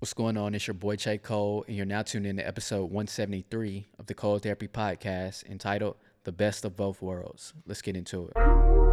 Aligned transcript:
What's 0.00 0.14
going 0.14 0.36
on? 0.36 0.54
It's 0.54 0.64
your 0.64 0.74
boy 0.74 0.94
Chae 0.94 1.20
Cole, 1.20 1.64
and 1.66 1.76
you're 1.76 1.84
now 1.84 2.02
tuned 2.02 2.24
in 2.24 2.36
to 2.36 2.46
episode 2.46 2.84
173 2.84 3.88
of 3.98 4.06
the 4.06 4.14
Cole 4.14 4.38
Therapy 4.38 4.68
Podcast 4.68 5.44
entitled 5.46 5.96
The 6.22 6.30
Best 6.30 6.64
of 6.64 6.76
Both 6.76 7.02
Worlds. 7.02 7.52
Let's 7.66 7.82
get 7.82 7.96
into 7.96 8.28
it. 8.28 8.87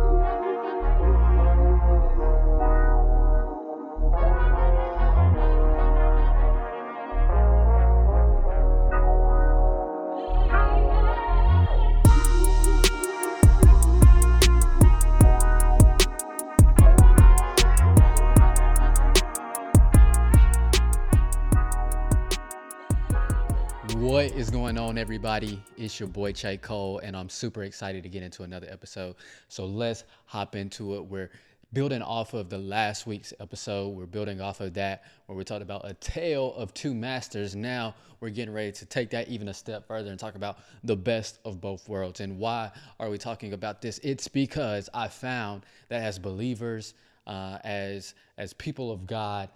Going 24.55 24.77
on, 24.77 24.97
everybody? 24.97 25.61
It's 25.75 25.99
your 25.99 26.07
boy 26.07 26.31
Chae 26.31 26.61
Cole, 26.61 26.99
and 26.99 27.13
I'm 27.13 27.27
super 27.27 27.63
excited 27.63 28.03
to 28.03 28.09
get 28.09 28.23
into 28.23 28.43
another 28.43 28.67
episode. 28.71 29.17
So 29.49 29.65
let's 29.65 30.05
hop 30.23 30.55
into 30.55 30.95
it. 30.95 31.01
We're 31.01 31.29
building 31.73 32.01
off 32.01 32.33
of 32.33 32.49
the 32.49 32.57
last 32.57 33.05
week's 33.05 33.33
episode. 33.41 33.89
We're 33.89 34.05
building 34.05 34.39
off 34.39 34.61
of 34.61 34.73
that 34.75 35.03
where 35.25 35.37
we 35.37 35.43
talked 35.43 35.61
about 35.61 35.81
a 35.83 35.93
tale 35.95 36.53
of 36.55 36.73
two 36.73 36.93
masters. 36.93 37.53
Now 37.53 37.95
we're 38.21 38.29
getting 38.29 38.53
ready 38.53 38.71
to 38.71 38.85
take 38.85 39.09
that 39.09 39.27
even 39.27 39.49
a 39.49 39.53
step 39.53 39.85
further 39.89 40.09
and 40.09 40.17
talk 40.17 40.35
about 40.35 40.59
the 40.85 40.95
best 40.95 41.39
of 41.43 41.59
both 41.59 41.89
worlds. 41.89 42.21
And 42.21 42.39
why 42.39 42.71
are 42.97 43.09
we 43.09 43.17
talking 43.17 43.51
about 43.51 43.81
this? 43.81 43.99
It's 44.03 44.29
because 44.29 44.89
I 44.93 45.09
found 45.09 45.65
that 45.89 46.01
as 46.01 46.17
believers, 46.17 46.93
uh, 47.27 47.57
as 47.65 48.15
as 48.37 48.53
people 48.53 48.89
of 48.89 49.05
God, 49.05 49.49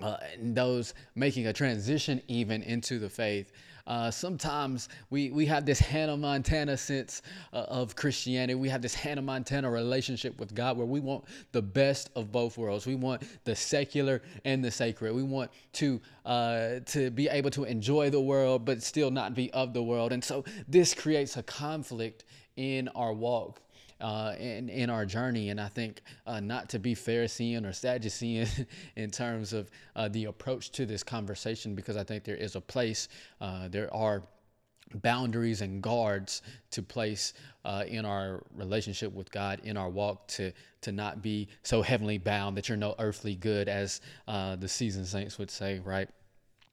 uh, 0.00 0.16
and 0.34 0.56
those 0.56 0.94
making 1.14 1.46
a 1.46 1.52
transition 1.52 2.20
even 2.26 2.64
into 2.64 2.98
the 2.98 3.08
faith. 3.08 3.52
Uh, 3.86 4.10
sometimes 4.10 4.88
we, 5.10 5.30
we 5.30 5.46
have 5.46 5.64
this 5.64 5.78
Hannah 5.78 6.16
Montana 6.16 6.76
sense 6.76 7.22
uh, 7.52 7.66
of 7.68 7.94
Christianity. 7.94 8.54
We 8.54 8.68
have 8.68 8.82
this 8.82 8.94
Hannah 8.94 9.22
Montana 9.22 9.70
relationship 9.70 10.38
with 10.40 10.54
God 10.54 10.76
where 10.76 10.86
we 10.86 11.00
want 11.00 11.24
the 11.52 11.62
best 11.62 12.10
of 12.16 12.32
both 12.32 12.58
worlds. 12.58 12.86
We 12.86 12.96
want 12.96 13.22
the 13.44 13.54
secular 13.54 14.22
and 14.44 14.64
the 14.64 14.70
sacred. 14.70 15.14
We 15.14 15.22
want 15.22 15.50
to 15.74 16.00
uh, 16.24 16.80
to 16.86 17.10
be 17.10 17.28
able 17.28 17.50
to 17.50 17.64
enjoy 17.64 18.10
the 18.10 18.20
world 18.20 18.64
but 18.64 18.82
still 18.82 19.10
not 19.10 19.34
be 19.34 19.52
of 19.52 19.72
the 19.72 19.82
world. 19.82 20.12
And 20.12 20.22
so 20.22 20.44
this 20.66 20.94
creates 20.94 21.36
a 21.36 21.42
conflict 21.42 22.24
in 22.56 22.88
our 22.88 23.12
walk 23.12 23.60
uh, 24.00 24.34
in, 24.38 24.68
in 24.68 24.90
our 24.90 25.06
journey. 25.06 25.50
And 25.50 25.60
I 25.60 25.68
think 25.68 26.02
uh, 26.26 26.40
not 26.40 26.68
to 26.70 26.78
be 26.78 26.94
Pharisee 26.94 27.62
or 27.64 27.72
Sadducean 27.72 28.48
in 28.96 29.10
terms 29.10 29.52
of 29.52 29.70
uh, 29.94 30.08
the 30.08 30.26
approach 30.26 30.70
to 30.72 30.86
this 30.86 31.02
conversation, 31.02 31.74
because 31.74 31.96
I 31.96 32.04
think 32.04 32.24
there 32.24 32.36
is 32.36 32.56
a 32.56 32.60
place, 32.60 33.08
uh, 33.40 33.68
there 33.68 33.92
are 33.94 34.22
boundaries 34.94 35.62
and 35.62 35.82
guards 35.82 36.42
to 36.70 36.82
place 36.82 37.34
uh, 37.64 37.84
in 37.88 38.04
our 38.04 38.42
relationship 38.54 39.12
with 39.12 39.30
God, 39.30 39.60
in 39.64 39.76
our 39.76 39.88
walk, 39.88 40.28
to 40.28 40.52
to 40.82 40.92
not 40.92 41.20
be 41.20 41.48
so 41.64 41.82
heavenly 41.82 42.16
bound 42.16 42.56
that 42.56 42.68
you're 42.68 42.78
no 42.78 42.94
earthly 43.00 43.34
good, 43.34 43.68
as 43.68 44.00
uh, 44.28 44.54
the 44.54 44.68
seasoned 44.68 45.08
saints 45.08 45.36
would 45.36 45.50
say, 45.50 45.80
right? 45.80 46.08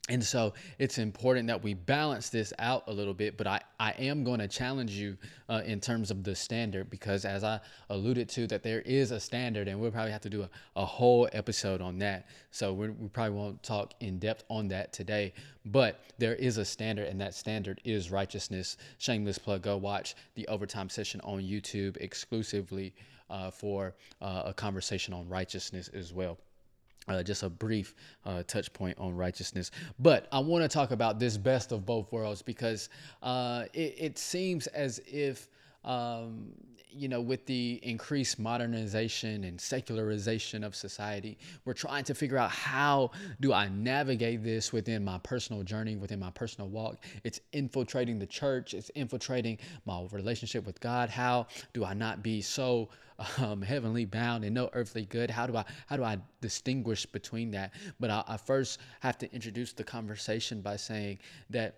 And 0.10 0.22
so 0.22 0.54
it's 0.80 0.98
important 0.98 1.48
that 1.48 1.64
we 1.64 1.74
balance 1.74 2.28
this 2.28 2.52
out 2.60 2.84
a 2.88 2.92
little 2.92 3.14
bit, 3.14 3.38
but 3.38 3.48
I, 3.48 3.62
I 3.80 3.92
am 3.92 4.26
going 4.26 4.40
to 4.40 4.50
challenge 4.50 4.92
you 4.92 5.18
uh, 5.48 5.62
in 5.66 5.80
terms 5.80 6.12
of 6.12 6.26
the 6.26 6.36
standard 6.36 6.90
because, 6.90 7.24
as 7.24 7.46
I 7.46 7.62
alluded 7.90 8.28
to, 8.30 8.46
that 8.48 8.64
there 8.64 8.82
is 8.82 9.12
a 9.12 9.20
standard, 9.22 9.70
and 9.70 9.80
we'll 9.80 9.92
probably 9.92 10.12
have 10.12 10.20
to 10.24 10.30
do 10.30 10.44
a, 10.44 10.50
a 10.76 10.84
whole 10.84 11.30
episode 11.32 11.80
on 11.80 12.00
that. 12.00 12.28
So 12.52 12.74
we 12.74 12.90
probably 13.14 13.38
won't 13.38 13.64
talk 13.64 13.94
in 14.02 14.20
depth 14.20 14.44
on 14.50 14.68
that 14.68 14.92
today, 14.92 15.32
but 15.64 16.02
there 16.18 16.36
is 16.36 16.58
a 16.58 16.66
standard, 16.66 17.08
and 17.08 17.22
that 17.22 17.34
standard 17.34 17.80
is 17.86 18.12
righteousness. 18.12 18.76
Shameless 18.98 19.38
plug, 19.38 19.62
go 19.62 19.78
watch 19.78 20.16
the 20.36 20.46
overtime 20.50 20.90
session 20.90 21.22
on 21.24 21.40
YouTube 21.42 21.96
exclusively 22.02 22.94
uh, 23.30 23.52
for 23.52 23.96
uh, 24.22 24.44
a 24.48 24.54
conversation 24.54 25.14
on 25.14 25.30
righteousness 25.30 25.90
as 25.94 26.12
well. 26.12 26.38
Uh, 27.08 27.22
just 27.22 27.44
a 27.44 27.50
brief 27.50 27.96
uh, 28.26 28.44
touch 28.44 28.72
point 28.72 28.98
on 28.98 29.16
righteousness. 29.16 29.72
But 30.00 30.28
I 30.32 30.40
want 30.40 30.64
to 30.64 30.70
talk 30.70 30.92
about 30.92 31.20
this 31.20 31.38
best 31.38 31.74
of 31.74 31.86
both 31.86 32.12
worlds 32.14 32.42
because 32.42 32.88
uh, 33.22 33.66
it, 33.74 33.96
it, 33.98 34.18
seems 34.18 34.68
as 34.68 35.02
if, 35.06 35.50
um, 35.84 36.54
you 36.90 37.10
know, 37.10 37.20
with 37.20 37.46
the 37.46 37.82
increased 37.84 38.40
modernization 38.40 39.44
and 39.44 39.60
secularization 39.60 40.64
of 40.64 40.76
society, 40.76 41.38
we're 41.66 41.74
trying 41.74 42.06
to 42.06 42.14
figure 42.14 42.38
out 42.38 42.52
how 42.52 43.12
do 43.42 43.52
I 43.52 43.68
navigate 43.68 44.42
this 44.42 44.72
within 44.72 45.04
my 45.04 45.18
personal 45.18 45.62
journey, 45.64 45.98
within 45.98 46.20
my 46.20 46.32
personal 46.32 46.70
walk. 46.70 47.04
It's 47.26 47.42
infiltrating 47.52 48.18
the 48.18 48.28
church, 48.28 48.74
it's 48.74 48.92
infiltrating 48.92 49.58
my 49.86 50.08
relationship 50.12 50.66
with 50.66 50.80
God. 50.80 51.10
How 51.10 51.48
do 51.74 51.84
I 51.84 51.94
not 51.94 52.24
be 52.24 52.42
so 52.42 52.88
um, 53.38 53.62
heavenly 53.62 54.06
bound 54.06 54.44
and 54.44 54.54
no 54.54 54.70
earthly 54.74 55.06
good. 55.06 55.30
How 55.30 55.48
do 55.48 55.58
I 55.58 55.66
how 55.88 55.98
do 55.98 56.04
I 56.04 56.18
distinguish 56.42 57.06
between 57.06 57.52
that? 57.52 57.74
But 58.00 58.10
I, 58.10 58.24
I 58.28 58.38
first 58.38 58.80
have 59.02 59.18
to 59.20 59.34
introduce 59.34 59.74
the 59.74 59.84
conversation 59.84 60.62
by 60.62 60.76
saying 60.78 61.20
that 61.50 61.78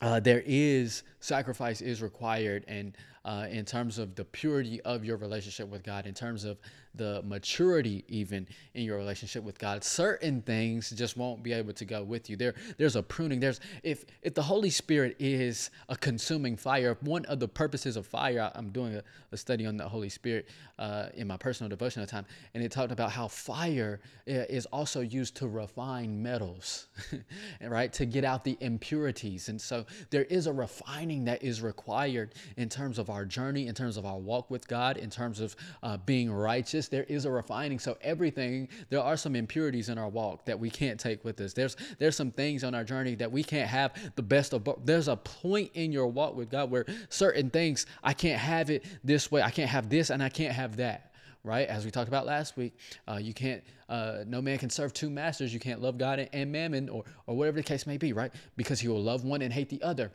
uh, 0.00 0.20
there 0.20 0.42
is 0.44 1.04
sacrifice 1.20 1.80
is 1.80 2.02
required 2.02 2.64
and 2.66 2.96
uh, 3.24 3.46
in 3.50 3.64
terms 3.64 3.98
of 3.98 4.16
the 4.16 4.24
purity 4.24 4.80
of 4.80 5.04
your 5.04 5.16
relationship 5.16 5.68
with 5.68 5.84
god 5.84 6.06
in 6.06 6.14
terms 6.14 6.44
of 6.44 6.58
the 6.94 7.22
maturity 7.24 8.04
even 8.08 8.46
in 8.74 8.84
your 8.84 8.96
relationship 8.96 9.42
with 9.42 9.58
god. 9.58 9.82
Certain 9.84 10.42
things 10.42 10.90
just 10.90 11.16
won't 11.16 11.42
be 11.42 11.52
able 11.52 11.72
to 11.72 11.84
go 11.84 12.02
with 12.02 12.28
you. 12.28 12.36
There 12.36 12.54
there's 12.78 12.96
a 12.96 13.02
pruning. 13.02 13.40
There's 13.40 13.60
if 13.82 14.04
if 14.22 14.34
the 14.34 14.42
holy 14.42 14.70
spirit 14.70 15.16
is 15.18 15.70
a 15.88 15.96
consuming 15.96 16.56
fire 16.56 16.96
one 17.00 17.24
of 17.26 17.40
the 17.40 17.48
purposes 17.48 17.96
of 17.96 18.06
fire 18.06 18.50
i'm 18.54 18.70
doing 18.70 18.94
a, 18.96 19.02
a 19.32 19.36
study 19.36 19.66
on 19.66 19.76
the 19.76 19.88
holy 19.88 20.08
spirit 20.08 20.48
uh, 20.78 21.06
in 21.14 21.26
my 21.26 21.36
personal 21.36 21.68
devotional 21.68 22.06
time 22.06 22.24
and 22.54 22.62
it 22.62 22.70
talked 22.70 22.92
about 22.92 23.10
how 23.10 23.28
fire 23.28 24.00
is 24.26 24.66
also 24.66 25.00
used 25.00 25.36
to 25.36 25.48
refine 25.48 26.22
metals 26.22 26.88
right? 27.62 27.92
To 27.94 28.06
get 28.06 28.24
out 28.24 28.44
the 28.44 28.56
impurities. 28.60 29.48
And 29.48 29.60
so 29.60 29.84
there 30.10 30.24
is 30.24 30.46
a 30.46 30.52
refining 30.52 31.24
that 31.24 31.42
is 31.42 31.62
required 31.62 32.34
in 32.56 32.68
terms 32.68 32.98
of 32.98 33.10
our 33.10 33.24
journey, 33.24 33.66
in 33.66 33.74
terms 33.74 33.96
of 33.96 34.06
our 34.06 34.18
walk 34.18 34.50
with 34.50 34.66
God, 34.68 34.96
in 34.96 35.10
terms 35.10 35.40
of 35.40 35.56
uh, 35.82 35.96
being 35.98 36.32
righteous. 36.32 36.81
There 36.88 37.04
is 37.04 37.24
a 37.24 37.30
refining. 37.30 37.78
So 37.78 37.96
everything, 38.00 38.68
there 38.90 39.00
are 39.00 39.16
some 39.16 39.36
impurities 39.36 39.88
in 39.88 39.98
our 39.98 40.08
walk 40.08 40.44
that 40.46 40.58
we 40.58 40.70
can't 40.70 40.98
take 40.98 41.24
with 41.24 41.40
us. 41.40 41.52
There's 41.52 41.76
there's 41.98 42.16
some 42.16 42.30
things 42.30 42.64
on 42.64 42.74
our 42.74 42.84
journey 42.84 43.14
that 43.16 43.30
we 43.30 43.42
can't 43.42 43.68
have 43.68 43.94
the 44.16 44.22
best 44.22 44.52
of. 44.52 44.68
There's 44.84 45.08
a 45.08 45.16
point 45.16 45.70
in 45.74 45.92
your 45.92 46.06
walk 46.06 46.36
with 46.36 46.50
God 46.50 46.70
where 46.70 46.86
certain 47.08 47.50
things 47.50 47.86
I 48.02 48.12
can't 48.12 48.40
have 48.40 48.70
it 48.70 48.84
this 49.04 49.30
way. 49.30 49.42
I 49.42 49.50
can't 49.50 49.70
have 49.70 49.88
this 49.88 50.10
and 50.10 50.22
I 50.22 50.28
can't 50.28 50.54
have 50.54 50.76
that 50.76 51.12
right? 51.44 51.68
As 51.68 51.84
we 51.84 51.90
talked 51.90 52.08
about 52.08 52.26
last 52.26 52.56
week, 52.56 52.78
uh, 53.08 53.18
you 53.20 53.34
can't, 53.34 53.62
uh, 53.88 54.18
no 54.26 54.40
man 54.40 54.58
can 54.58 54.70
serve 54.70 54.92
two 54.92 55.10
masters. 55.10 55.52
You 55.52 55.60
can't 55.60 55.82
love 55.82 55.98
God 55.98 56.18
and, 56.18 56.28
and 56.32 56.52
mammon 56.52 56.88
or, 56.88 57.04
or 57.26 57.36
whatever 57.36 57.56
the 57.56 57.62
case 57.62 57.86
may 57.86 57.96
be, 57.96 58.12
right? 58.12 58.32
Because 58.56 58.80
he 58.80 58.88
will 58.88 59.02
love 59.02 59.24
one 59.24 59.42
and 59.42 59.52
hate 59.52 59.68
the 59.68 59.82
other. 59.82 60.12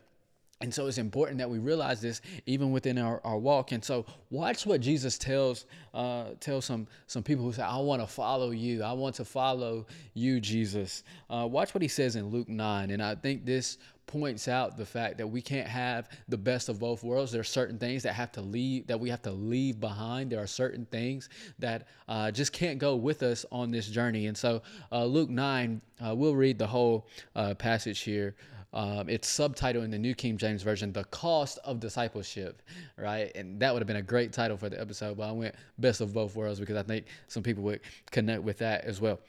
And 0.60 0.74
so 0.74 0.88
it's 0.88 0.98
important 0.98 1.38
that 1.38 1.50
we 1.50 1.60
realize 1.60 2.02
this 2.02 2.22
even 2.48 2.72
within 2.72 2.98
our, 2.98 3.22
our 3.24 3.38
walk. 3.38 3.74
And 3.74 3.84
so 3.84 4.06
watch 4.32 4.66
what 4.66 4.82
Jesus 4.82 5.18
tells 5.18 5.66
uh, 5.94 6.30
tells 6.40 6.66
some 6.66 6.88
some 7.06 7.22
people 7.22 7.46
who 7.46 7.54
say, 7.54 7.62
I 7.62 7.78
want 7.78 8.02
to 8.02 8.08
follow 8.08 8.50
you. 8.50 8.82
I 8.82 8.94
want 8.94 9.16
to 9.16 9.26
follow 9.26 9.86
you, 10.16 10.40
Jesus. 10.40 11.04
Uh, 11.30 11.48
watch 11.50 11.76
what 11.76 11.84
he 11.84 11.88
says 11.88 12.16
in 12.16 12.30
Luke 12.30 12.50
9. 12.50 12.90
And 12.90 13.04
I 13.04 13.14
think 13.14 13.46
this 13.46 13.78
points 14.08 14.48
out 14.48 14.78
the 14.78 14.86
fact 14.86 15.18
that 15.18 15.28
we 15.28 15.42
can't 15.42 15.68
have 15.68 16.10
the 16.30 16.38
best 16.38 16.70
of 16.70 16.80
both 16.80 17.04
worlds. 17.04 17.32
There 17.32 17.42
are 17.42 17.44
certain 17.44 17.78
things 17.78 18.02
that 18.04 18.14
have 18.14 18.32
to 18.32 18.42
leave 18.42 18.88
that 18.88 19.00
we 19.00 19.10
have 19.10 19.22
to 19.24 19.32
leave 19.32 19.80
behind. 19.80 20.32
There 20.32 20.42
are 20.42 20.48
certain 20.48 20.86
things 20.86 21.30
that 21.60 21.88
uh, 22.08 22.32
just 22.32 22.52
can't 22.52 22.80
go 22.80 22.96
with 22.96 23.22
us 23.22 23.46
on 23.52 23.70
this 23.70 23.88
journey. 23.88 24.26
And 24.26 24.36
so 24.36 24.64
uh, 24.92 25.06
Luke 25.06 25.30
9, 25.30 25.82
uh, 26.04 26.16
we'll 26.16 26.36
read 26.36 26.58
the 26.58 26.68
whole 26.68 27.08
uh, 27.36 27.54
passage 27.54 28.00
here. 28.00 28.36
Um, 28.78 29.10
it's 29.10 29.28
subtitled 29.28 29.84
in 29.84 29.90
the 29.90 29.98
New 29.98 30.14
King 30.14 30.38
James 30.38 30.62
Version, 30.62 30.94
The 30.94 31.04
Cost 31.06 31.58
of 31.64 31.80
Discipleship, 31.80 32.62
right? 32.96 33.32
And 33.34 33.60
that 33.60 33.74
would 33.74 33.82
have 33.82 33.88
been 33.88 33.96
a 33.96 34.04
great 34.04 34.32
title 34.32 34.56
for 34.56 34.70
the 34.70 34.80
episode, 34.80 35.18
but 35.18 35.28
I 35.28 35.32
went 35.32 35.56
best 35.80 36.00
of 36.00 36.14
both 36.14 36.36
worlds 36.36 36.60
because 36.60 36.78
I 36.78 36.84
think 36.84 37.08
some 37.28 37.42
people 37.42 37.64
would 37.64 37.80
connect 38.12 38.44
with 38.44 38.60
that 38.60 38.86
as 38.86 39.02
well. 39.02 39.20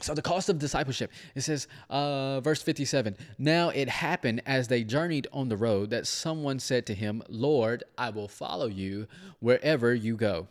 So, 0.00 0.14
the 0.14 0.22
cost 0.22 0.48
of 0.48 0.58
discipleship, 0.58 1.12
it 1.34 1.42
says, 1.42 1.68
uh, 1.90 2.40
verse 2.40 2.62
57 2.62 3.14
Now 3.36 3.68
it 3.68 3.90
happened 3.90 4.40
as 4.46 4.68
they 4.68 4.84
journeyed 4.84 5.26
on 5.34 5.50
the 5.50 5.56
road 5.58 5.90
that 5.90 6.06
someone 6.06 6.58
said 6.58 6.86
to 6.86 6.94
him, 6.94 7.22
Lord, 7.28 7.84
I 7.98 8.08
will 8.08 8.28
follow 8.28 8.68
you 8.68 9.06
wherever 9.40 9.94
you 9.94 10.16
go. 10.16 10.48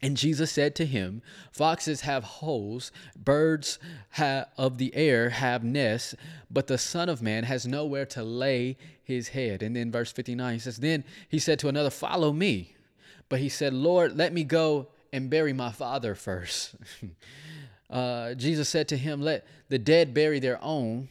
And 0.00 0.16
Jesus 0.16 0.52
said 0.52 0.76
to 0.76 0.86
him, 0.86 1.22
Foxes 1.50 2.02
have 2.02 2.22
holes, 2.22 2.92
birds 3.16 3.78
ha- 4.12 4.46
of 4.56 4.78
the 4.78 4.94
air 4.94 5.30
have 5.30 5.64
nests, 5.64 6.14
but 6.50 6.68
the 6.68 6.78
Son 6.78 7.08
of 7.08 7.20
Man 7.20 7.44
has 7.44 7.66
nowhere 7.66 8.06
to 8.06 8.22
lay 8.22 8.76
his 9.02 9.28
head. 9.28 9.62
And 9.62 9.74
then 9.74 9.90
verse 9.90 10.12
59, 10.12 10.52
he 10.52 10.60
says, 10.60 10.76
Then 10.76 11.02
he 11.28 11.40
said 11.40 11.58
to 11.60 11.68
another, 11.68 11.90
Follow 11.90 12.32
me. 12.32 12.74
But 13.28 13.40
he 13.40 13.48
said, 13.48 13.74
Lord, 13.74 14.16
let 14.16 14.32
me 14.32 14.44
go 14.44 14.88
and 15.12 15.28
bury 15.28 15.52
my 15.52 15.72
father 15.72 16.14
first. 16.14 16.76
uh, 17.90 18.34
Jesus 18.34 18.68
said 18.68 18.88
to 18.88 18.96
him, 18.96 19.20
Let 19.20 19.46
the 19.68 19.78
dead 19.78 20.14
bury 20.14 20.38
their 20.38 20.62
own 20.62 21.08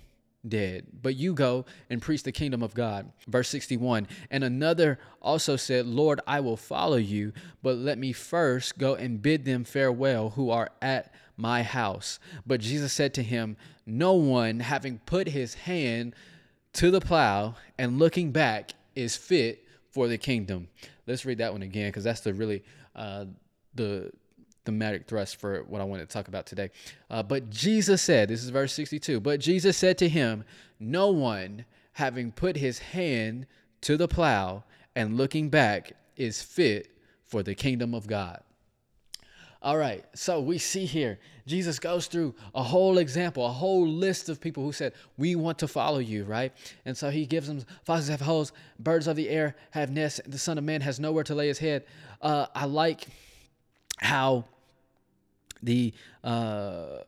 dead, 0.50 0.86
but 1.02 1.16
you 1.16 1.34
go 1.34 1.66
and 1.90 2.02
preach 2.02 2.24
the 2.24 2.32
kingdom 2.32 2.64
of 2.64 2.74
God. 2.74 3.12
Verse 3.28 3.50
61 3.50 4.08
And 4.32 4.44
another 4.44 5.00
also 5.22 5.56
said, 5.56 5.86
Lord, 5.86 6.20
I 6.28 6.40
will 6.40 6.58
follow 6.58 6.98
you, 6.98 7.34
but 7.62 7.78
let 7.78 7.98
me 7.98 8.14
first 8.14 8.78
go 8.78 8.96
and 8.96 9.22
bid 9.22 9.46
them 9.46 9.64
farewell 9.64 10.32
who 10.32 10.50
are 10.50 10.70
at 10.82 11.14
my 11.36 11.64
house. 11.64 12.20
But 12.46 12.62
Jesus 12.62 12.94
said 12.94 13.14
to 13.16 13.24
him, 13.24 13.58
No 13.86 14.14
one, 14.14 14.60
having 14.60 15.00
put 15.06 15.28
his 15.28 15.54
hand 15.54 16.16
to 16.74 16.92
the 16.92 17.02
plow 17.02 17.56
and 17.78 18.00
looking 18.00 18.32
back, 18.32 18.72
is 18.96 19.16
fit 19.16 19.64
for 19.92 20.08
the 20.08 20.18
kingdom. 20.18 20.68
Let's 21.06 21.24
read 21.26 21.38
that 21.38 21.54
one 21.54 21.62
again 21.62 21.90
because 21.90 22.04
that's 22.04 22.22
the 22.22 22.34
really 22.34 22.64
uh, 22.96 23.26
the 23.76 24.12
thematic 24.68 25.08
thrust 25.08 25.38
for 25.38 25.64
what 25.64 25.80
I 25.80 25.86
want 25.86 26.02
to 26.02 26.06
talk 26.06 26.28
about 26.28 26.46
today. 26.46 26.70
Uh, 27.10 27.24
but 27.24 27.50
Jesus 27.50 28.02
said, 28.02 28.28
this 28.28 28.44
is 28.44 28.50
verse 28.50 28.74
62, 28.74 29.22
but 29.22 29.40
Jesus 29.40 29.78
said 29.78 29.98
to 30.00 30.10
him, 30.10 30.44
No 30.78 31.10
one, 31.10 31.64
having 31.94 32.34
put 32.34 32.58
his 32.58 32.80
hand 32.80 33.48
to 33.82 33.96
the 33.96 34.10
plow 34.10 34.66
and 34.94 35.16
looking 35.16 35.50
back, 35.50 35.94
is 36.18 36.42
fit 36.42 36.90
for 37.26 37.44
the 37.44 37.56
kingdom 37.56 37.96
of 37.96 38.08
God. 38.08 38.42
All 39.62 39.78
right, 39.78 40.04
so 40.14 40.42
we 40.42 40.58
see 40.58 40.86
here, 40.86 41.18
Jesus 41.46 41.80
goes 41.80 42.08
through 42.08 42.36
a 42.54 42.62
whole 42.62 42.98
example, 42.98 43.46
a 43.46 43.52
whole 43.52 43.88
list 43.88 44.28
of 44.28 44.42
people 44.42 44.64
who 44.64 44.74
said, 44.74 44.94
We 45.18 45.36
want 45.36 45.60
to 45.60 45.68
follow 45.68 46.00
you, 46.00 46.26
right? 46.26 46.52
And 46.86 46.96
so 46.96 47.10
he 47.10 47.26
gives 47.26 47.48
them 47.48 47.64
foxes 47.86 48.10
have 48.10 48.20
holes, 48.20 48.52
birds 48.80 49.08
of 49.08 49.16
the 49.16 49.30
air 49.30 49.56
have 49.72 49.92
nests, 49.92 50.20
the 50.28 50.38
Son 50.38 50.58
of 50.58 50.66
Man 50.66 50.82
has 50.82 51.00
nowhere 51.00 51.24
to 51.24 51.36
lay 51.36 51.48
his 51.48 51.58
head. 51.58 51.86
Uh, 52.22 52.48
I 52.54 52.66
like 52.66 53.08
how 53.98 54.46
the 55.62 55.94
uh, 56.24 57.00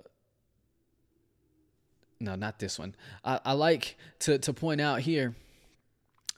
no, 2.19 2.35
not 2.35 2.59
this 2.59 2.77
one. 2.77 2.95
I, 3.23 3.39
I 3.45 3.53
like 3.53 3.97
to 4.19 4.37
to 4.39 4.53
point 4.53 4.81
out 4.81 4.99
here 4.99 5.35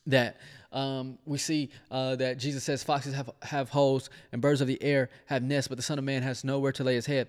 that 0.07 0.37
um, 0.71 1.17
we 1.25 1.37
see 1.37 1.69
uh, 1.89 2.15
that 2.17 2.37
Jesus 2.37 2.63
says 2.63 2.83
foxes 2.83 3.13
have 3.13 3.29
have 3.41 3.69
holes 3.69 4.09
and 4.31 4.41
birds 4.41 4.61
of 4.61 4.67
the 4.67 4.81
air 4.81 5.09
have 5.25 5.43
nests, 5.43 5.67
but 5.67 5.77
the 5.77 5.83
Son 5.83 5.97
of 5.97 6.03
Man 6.03 6.21
has 6.23 6.43
nowhere 6.43 6.71
to 6.73 6.83
lay 6.83 6.95
his 6.95 7.05
head. 7.05 7.27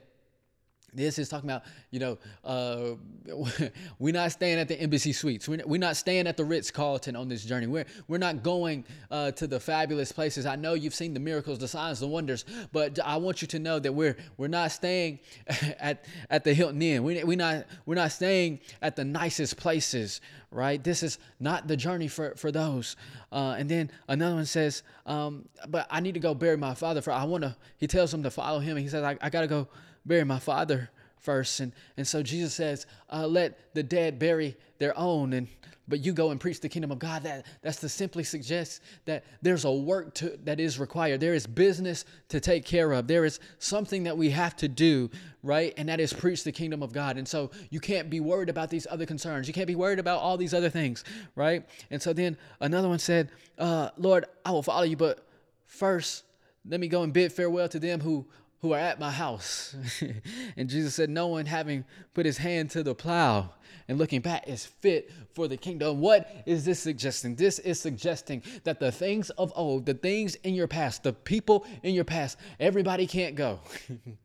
This 0.94 1.18
is 1.18 1.30
talking 1.30 1.48
about, 1.48 1.62
you 1.90 2.00
know, 2.00 2.18
uh, 2.44 2.96
we're 3.98 4.12
not 4.12 4.30
staying 4.30 4.58
at 4.58 4.68
the 4.68 4.78
embassy 4.78 5.12
suites. 5.14 5.48
We're, 5.48 5.62
we're 5.64 5.80
not 5.80 5.96
staying 5.96 6.26
at 6.26 6.36
the 6.36 6.44
Ritz 6.44 6.70
Carlton 6.70 7.16
on 7.16 7.28
this 7.28 7.44
journey. 7.44 7.66
We're, 7.66 7.86
we're 8.08 8.18
not 8.18 8.42
going 8.42 8.84
uh, 9.10 9.30
to 9.32 9.46
the 9.46 9.58
fabulous 9.58 10.12
places. 10.12 10.44
I 10.44 10.56
know 10.56 10.74
you've 10.74 10.94
seen 10.94 11.14
the 11.14 11.20
miracles, 11.20 11.58
the 11.58 11.68
signs, 11.68 11.98
the 12.00 12.06
wonders, 12.06 12.44
but 12.72 12.98
I 13.00 13.16
want 13.16 13.40
you 13.40 13.48
to 13.48 13.58
know 13.58 13.78
that 13.78 13.92
we're, 13.92 14.16
we're 14.36 14.48
not 14.48 14.70
staying 14.70 15.20
at, 15.80 16.04
at 16.28 16.44
the 16.44 16.52
Hilton 16.52 16.82
Inn. 16.82 17.04
We, 17.04 17.24
we're, 17.24 17.38
not, 17.38 17.64
we're 17.86 17.94
not 17.94 18.12
staying 18.12 18.60
at 18.82 18.94
the 18.94 19.04
nicest 19.04 19.56
places, 19.56 20.20
right? 20.50 20.82
This 20.82 21.02
is 21.02 21.18
not 21.40 21.68
the 21.68 21.76
journey 21.76 22.08
for, 22.08 22.34
for 22.36 22.52
those. 22.52 22.96
Uh, 23.30 23.56
and 23.58 23.66
then 23.66 23.90
another 24.08 24.34
one 24.34 24.44
says, 24.44 24.82
um, 25.06 25.48
but 25.68 25.86
I 25.90 26.00
need 26.00 26.12
to 26.14 26.20
go 26.20 26.34
bury 26.34 26.58
my 26.58 26.74
father 26.74 27.00
for, 27.00 27.12
I 27.12 27.24
want 27.24 27.44
to, 27.44 27.56
he 27.78 27.86
tells 27.86 28.12
him 28.12 28.22
to 28.24 28.30
follow 28.30 28.58
him. 28.58 28.76
And 28.76 28.84
he 28.84 28.88
says, 28.90 29.04
I, 29.04 29.16
I 29.22 29.30
got 29.30 29.40
to 29.40 29.46
go 29.46 29.68
bury 30.04 30.24
my 30.24 30.38
father 30.38 30.90
first. 31.20 31.60
And, 31.60 31.72
and 31.96 32.06
so 32.06 32.22
Jesus 32.22 32.54
says, 32.54 32.86
uh, 33.12 33.26
let 33.26 33.74
the 33.74 33.82
dead 33.82 34.18
bury 34.18 34.56
their 34.78 34.96
own. 34.98 35.32
And 35.32 35.48
but 35.88 35.98
you 35.98 36.12
go 36.12 36.30
and 36.30 36.40
preach 36.40 36.60
the 36.60 36.68
kingdom 36.68 36.92
of 36.92 37.00
God. 37.00 37.24
That 37.24 37.44
that's 37.60 37.78
to 37.80 37.88
simply 37.88 38.22
suggest 38.22 38.80
that 39.04 39.24
there's 39.42 39.64
a 39.64 39.72
work 39.72 40.14
to, 40.14 40.38
that 40.44 40.60
is 40.60 40.78
required. 40.78 41.20
There 41.20 41.34
is 41.34 41.46
business 41.46 42.04
to 42.28 42.38
take 42.40 42.64
care 42.64 42.92
of. 42.92 43.08
There 43.08 43.24
is 43.24 43.40
something 43.58 44.04
that 44.04 44.16
we 44.16 44.30
have 44.30 44.54
to 44.56 44.68
do, 44.68 45.10
right? 45.42 45.74
And 45.76 45.88
that 45.88 45.98
is 45.98 46.12
preach 46.12 46.44
the 46.44 46.52
kingdom 46.52 46.84
of 46.84 46.92
God. 46.92 47.18
And 47.18 47.26
so 47.26 47.50
you 47.70 47.80
can't 47.80 48.08
be 48.08 48.20
worried 48.20 48.48
about 48.48 48.70
these 48.70 48.86
other 48.88 49.06
concerns. 49.06 49.48
You 49.48 49.54
can't 49.54 49.66
be 49.66 49.74
worried 49.74 49.98
about 49.98 50.20
all 50.20 50.36
these 50.36 50.54
other 50.54 50.70
things, 50.70 51.02
right? 51.34 51.68
And 51.90 52.00
so 52.00 52.12
then 52.12 52.38
another 52.60 52.88
one 52.88 53.00
said, 53.00 53.30
uh, 53.58 53.90
"Lord, 53.98 54.26
I 54.46 54.52
will 54.52 54.62
follow 54.62 54.84
you, 54.84 54.96
but 54.96 55.26
first 55.66 56.24
Let 56.64 56.78
me 56.78 56.88
go 56.88 57.02
and 57.02 57.12
bid 57.12 57.32
farewell 57.32 57.68
to 57.68 57.78
them 57.78 58.00
who 58.00 58.26
who 58.62 58.72
are 58.72 58.78
at 58.78 58.98
my 58.98 59.10
house. 59.10 59.76
and 60.56 60.68
Jesus 60.68 60.94
said, 60.94 61.10
No 61.10 61.26
one 61.26 61.46
having 61.46 61.84
put 62.14 62.24
his 62.24 62.38
hand 62.38 62.70
to 62.70 62.82
the 62.82 62.94
plow 62.94 63.50
and 63.88 63.98
looking 63.98 64.20
back 64.20 64.48
is 64.48 64.64
fit 64.64 65.10
for 65.34 65.48
the 65.48 65.56
kingdom. 65.56 66.00
What 66.00 66.30
is 66.46 66.64
this 66.64 66.78
suggesting? 66.78 67.34
This 67.34 67.58
is 67.58 67.80
suggesting 67.80 68.42
that 68.64 68.78
the 68.78 68.92
things 68.92 69.30
of 69.30 69.52
old, 69.56 69.86
the 69.86 69.94
things 69.94 70.36
in 70.36 70.54
your 70.54 70.68
past, 70.68 71.02
the 71.02 71.12
people 71.12 71.66
in 71.82 71.94
your 71.94 72.04
past, 72.04 72.38
everybody 72.60 73.06
can't 73.06 73.34
go. 73.34 73.60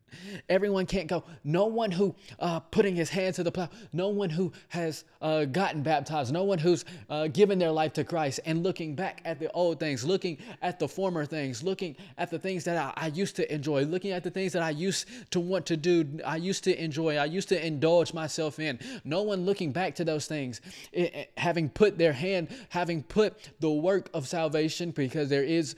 Everyone 0.49 0.85
can't 0.85 1.07
go. 1.07 1.23
No 1.43 1.65
one 1.65 1.91
who 1.91 2.15
uh, 2.39 2.59
putting 2.59 2.95
his 2.95 3.09
hand 3.09 3.35
to 3.35 3.43
the 3.43 3.51
plow, 3.51 3.69
no 3.93 4.09
one 4.09 4.29
who 4.29 4.51
has 4.69 5.03
uh, 5.21 5.45
gotten 5.45 5.83
baptized, 5.83 6.33
no 6.33 6.43
one 6.43 6.59
who's 6.59 6.85
uh, 7.09 7.27
given 7.27 7.59
their 7.59 7.71
life 7.71 7.93
to 7.93 8.03
Christ 8.03 8.39
and 8.45 8.63
looking 8.63 8.95
back 8.95 9.21
at 9.25 9.39
the 9.39 9.51
old 9.51 9.79
things, 9.79 10.05
looking 10.05 10.37
at 10.61 10.79
the 10.79 10.87
former 10.87 11.25
things, 11.25 11.63
looking 11.63 11.95
at 12.17 12.29
the 12.29 12.39
things 12.39 12.63
that 12.63 12.77
I, 12.77 13.05
I 13.05 13.07
used 13.07 13.35
to 13.37 13.53
enjoy, 13.53 13.83
looking 13.83 14.11
at 14.11 14.23
the 14.23 14.31
things 14.31 14.53
that 14.53 14.63
I 14.63 14.71
used 14.71 15.07
to 15.31 15.39
want 15.39 15.65
to 15.67 15.77
do, 15.77 16.19
I 16.25 16.37
used 16.37 16.63
to 16.65 16.83
enjoy, 16.83 17.17
I 17.17 17.25
used 17.25 17.49
to 17.49 17.65
indulge 17.65 18.13
myself 18.13 18.59
in. 18.59 18.79
No 19.03 19.23
one 19.23 19.45
looking 19.45 19.71
back 19.71 19.95
to 19.95 20.05
those 20.05 20.25
things, 20.27 20.61
it, 20.91 21.13
it, 21.13 21.31
having 21.37 21.69
put 21.69 21.97
their 21.97 22.13
hand, 22.13 22.49
having 22.69 23.03
put 23.03 23.51
the 23.59 23.69
work 23.69 24.09
of 24.13 24.27
salvation, 24.27 24.91
because 24.91 25.29
there 25.29 25.43
is, 25.43 25.75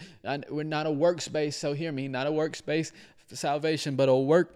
we're 0.49 0.63
not 0.63 0.85
a 0.85 0.91
works-based, 0.91 1.59
so 1.59 1.73
hear 1.73 1.91
me, 1.91 2.07
not 2.07 2.27
a 2.27 2.31
works-based 2.31 2.93
salvation, 3.33 3.95
but 3.95 4.09
a 4.09 4.15
work 4.15 4.55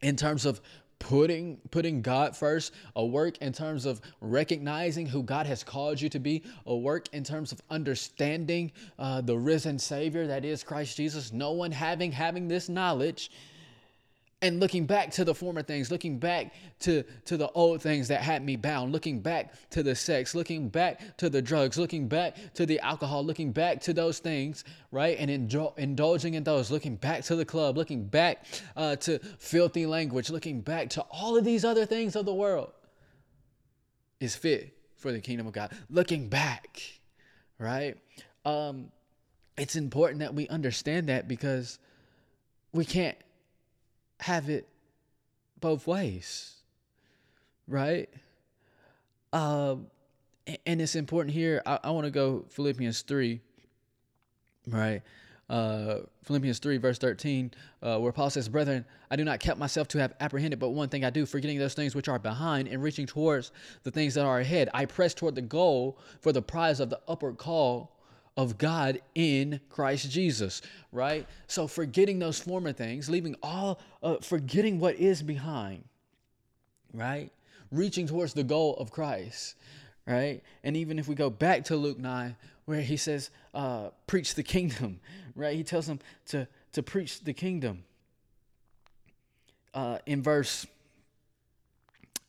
in 0.00 0.16
terms 0.16 0.46
of 0.46 0.60
putting 0.98 1.58
putting 1.70 2.02
God 2.02 2.36
first, 2.36 2.72
a 2.94 3.04
work 3.04 3.38
in 3.38 3.52
terms 3.52 3.86
of 3.86 4.00
recognizing 4.20 5.06
who 5.06 5.22
God 5.22 5.46
has 5.46 5.62
called 5.62 6.00
you 6.00 6.08
to 6.08 6.18
be, 6.18 6.42
a 6.66 6.74
work 6.74 7.08
in 7.12 7.22
terms 7.22 7.52
of 7.52 7.60
understanding 7.70 8.72
uh, 8.98 9.20
the 9.20 9.36
risen 9.36 9.78
Savior 9.78 10.26
that 10.26 10.44
is 10.44 10.62
Christ 10.62 10.96
Jesus. 10.96 11.32
No 11.32 11.52
one 11.52 11.70
having 11.70 12.12
having 12.12 12.48
this 12.48 12.68
knowledge 12.68 13.30
and 14.42 14.60
looking 14.60 14.84
back 14.84 15.10
to 15.10 15.24
the 15.24 15.34
former 15.34 15.62
things 15.62 15.90
looking 15.90 16.18
back 16.18 16.52
to 16.78 17.02
to 17.24 17.36
the 17.36 17.50
old 17.52 17.80
things 17.80 18.08
that 18.08 18.20
had 18.20 18.44
me 18.44 18.54
bound 18.54 18.92
looking 18.92 19.20
back 19.20 19.54
to 19.70 19.82
the 19.82 19.94
sex 19.94 20.34
looking 20.34 20.68
back 20.68 21.16
to 21.16 21.30
the 21.30 21.40
drugs 21.40 21.78
looking 21.78 22.06
back 22.06 22.36
to 22.52 22.66
the 22.66 22.78
alcohol 22.80 23.24
looking 23.24 23.50
back 23.50 23.80
to 23.80 23.94
those 23.94 24.18
things 24.18 24.64
right? 24.92 25.16
And 25.18 25.30
enjoy, 25.30 25.70
indulging 25.76 26.34
in 26.34 26.44
those 26.44 26.70
looking 26.70 26.96
back 26.96 27.24
to 27.24 27.36
the 27.36 27.44
club 27.44 27.76
looking 27.76 28.04
back 28.04 28.44
uh, 28.76 28.96
to 28.96 29.18
filthy 29.38 29.86
language 29.86 30.28
looking 30.28 30.60
back 30.60 30.90
to 30.90 31.02
all 31.10 31.36
of 31.36 31.44
these 31.44 31.64
other 31.64 31.86
things 31.86 32.14
of 32.14 32.26
the 32.26 32.34
world 32.34 32.72
is 34.20 34.36
fit 34.36 34.76
for 34.96 35.12
the 35.12 35.20
kingdom 35.20 35.46
of 35.46 35.52
god. 35.54 35.72
Looking 35.88 36.28
back 36.28 36.80
right? 37.58 37.96
Um 38.44 38.92
it's 39.56 39.76
important 39.76 40.20
that 40.20 40.34
we 40.34 40.46
understand 40.48 41.08
that 41.08 41.26
because 41.26 41.78
we 42.74 42.84
can't 42.84 43.16
have 44.20 44.48
it 44.48 44.68
both 45.60 45.86
ways, 45.86 46.54
right? 47.68 48.08
Uh, 49.32 49.76
and 50.64 50.80
it's 50.80 50.94
important 50.94 51.34
here. 51.34 51.62
I, 51.66 51.78
I 51.84 51.90
want 51.90 52.04
to 52.04 52.10
go 52.10 52.44
Philippians 52.50 53.02
3, 53.02 53.40
right? 54.68 55.02
Uh, 55.48 55.98
Philippians 56.24 56.58
3, 56.58 56.78
verse 56.78 56.98
13, 56.98 57.52
uh, 57.82 57.98
where 57.98 58.12
Paul 58.12 58.30
says, 58.30 58.48
Brethren, 58.48 58.84
I 59.10 59.16
do 59.16 59.24
not 59.24 59.38
count 59.38 59.58
myself 59.58 59.86
to 59.88 59.98
have 59.98 60.14
apprehended, 60.20 60.58
but 60.58 60.70
one 60.70 60.88
thing 60.88 61.04
I 61.04 61.10
do, 61.10 61.24
forgetting 61.24 61.58
those 61.58 61.74
things 61.74 61.94
which 61.94 62.08
are 62.08 62.18
behind 62.18 62.66
and 62.68 62.82
reaching 62.82 63.06
towards 63.06 63.52
the 63.84 63.90
things 63.90 64.14
that 64.14 64.24
are 64.24 64.40
ahead. 64.40 64.68
I 64.74 64.86
press 64.86 65.14
toward 65.14 65.36
the 65.36 65.42
goal 65.42 65.98
for 66.20 66.32
the 66.32 66.42
prize 66.42 66.80
of 66.80 66.90
the 66.90 67.00
upward 67.06 67.38
call 67.38 67.95
of 68.36 68.58
God 68.58 69.00
in 69.14 69.60
Christ 69.70 70.10
Jesus, 70.10 70.60
right? 70.92 71.26
So 71.46 71.66
forgetting 71.66 72.18
those 72.18 72.38
former 72.38 72.72
things, 72.72 73.08
leaving 73.08 73.34
all, 73.42 73.80
uh, 74.02 74.16
forgetting 74.20 74.78
what 74.78 74.96
is 74.96 75.22
behind, 75.22 75.84
right? 76.92 77.30
Reaching 77.72 78.06
towards 78.06 78.34
the 78.34 78.44
goal 78.44 78.76
of 78.76 78.90
Christ, 78.90 79.54
right? 80.06 80.42
And 80.62 80.76
even 80.76 80.98
if 80.98 81.08
we 81.08 81.14
go 81.14 81.30
back 81.30 81.64
to 81.64 81.76
Luke 81.76 81.98
9, 81.98 82.36
where 82.66 82.80
he 82.82 82.96
says, 82.96 83.30
uh, 83.54 83.90
preach 84.06 84.34
the 84.34 84.42
kingdom, 84.42 85.00
right? 85.34 85.56
He 85.56 85.64
tells 85.64 85.86
them 85.86 86.00
to, 86.26 86.46
to 86.72 86.82
preach 86.82 87.20
the 87.24 87.32
kingdom. 87.32 87.84
Uh, 89.72 89.98
in 90.06 90.22
verse 90.22 90.66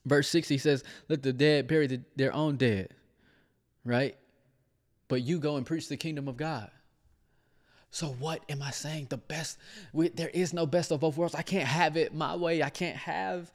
verse 0.06 0.28
6 0.30 0.48
he 0.48 0.58
says 0.58 0.84
let 1.08 1.22
the 1.22 1.32
dead 1.32 1.68
bury 1.68 1.88
the, 1.88 2.02
their 2.16 2.34
own 2.34 2.56
dead 2.56 2.90
right 3.86 4.18
but 5.08 5.22
you 5.22 5.40
go 5.40 5.58
and 5.58 5.66
preach 5.66 5.88
the 5.88 5.98
kingdom 5.98 6.28
of 6.28 6.38
God. 6.38 6.70
So 7.92 8.08
what 8.20 8.44
am 8.50 8.62
I 8.62 8.72
saying? 8.72 9.08
The 9.10 9.18
best, 9.18 9.58
we, 9.94 10.10
there 10.10 10.30
is 10.30 10.54
no 10.54 10.66
best 10.66 10.92
of 10.92 11.00
both 11.00 11.18
worlds. 11.18 11.36
I 11.36 11.42
can't 11.42 11.68
have 11.68 11.98
it 11.98 12.14
my 12.14 12.36
way. 12.36 12.62
I 12.62 12.70
can't 12.70 12.98
have 12.98 13.52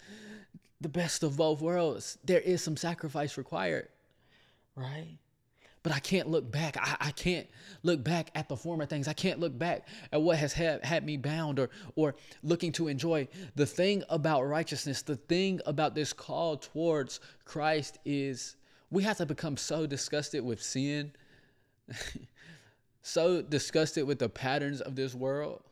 the 0.81 0.89
best 0.89 1.23
of 1.23 1.37
both 1.37 1.61
worlds. 1.61 2.19
There 2.25 2.41
is 2.41 2.63
some 2.63 2.77
sacrifice 2.77 3.37
required, 3.37 3.89
right? 4.75 5.19
But 5.83 5.93
I 5.93 5.99
can't 5.99 6.29
look 6.29 6.51
back. 6.51 6.77
I, 6.77 7.09
I 7.09 7.11
can't 7.11 7.47
look 7.83 8.03
back 8.03 8.31
at 8.35 8.49
the 8.49 8.57
former 8.57 8.87
things. 8.87 9.07
I 9.07 9.13
can't 9.13 9.41
look 9.41 9.57
back 9.57 9.87
at 10.13 10.23
what 10.23 10.39
has 10.39 10.53
had, 10.53 10.85
had 10.85 11.05
me 11.05 11.17
bound 11.17 11.59
or, 11.59 11.71
or 11.97 12.15
looking 12.43 12.73
to 12.73 12.89
enjoy. 12.89 13.29
The 13.57 13.67
thing 13.67 14.03
about 14.09 14.43
righteousness, 14.43 15.03
the 15.03 15.17
thing 15.17 15.61
about 15.67 15.95
this 15.95 16.13
call 16.13 16.57
towards 16.57 17.21
Christ 17.45 17.99
is 18.05 18.57
we 18.91 19.03
have 19.03 19.19
to 19.19 19.27
become 19.27 19.57
so 19.57 19.87
disgusted 19.87 20.45
with 20.45 20.63
sin, 20.63 21.13
so 23.03 23.43
disgusted 23.43 24.07
with 24.07 24.19
the 24.19 24.29
patterns 24.29 24.81
of 24.81 24.97
this 24.97 25.15
world 25.15 25.63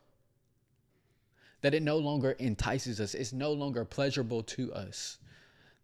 that 1.62 1.74
it 1.74 1.82
no 1.82 1.98
longer 1.98 2.32
entices 2.38 3.00
us. 3.00 3.14
It's 3.14 3.32
no 3.32 3.52
longer 3.52 3.84
pleasurable 3.84 4.42
to 4.44 4.72
us. 4.72 5.18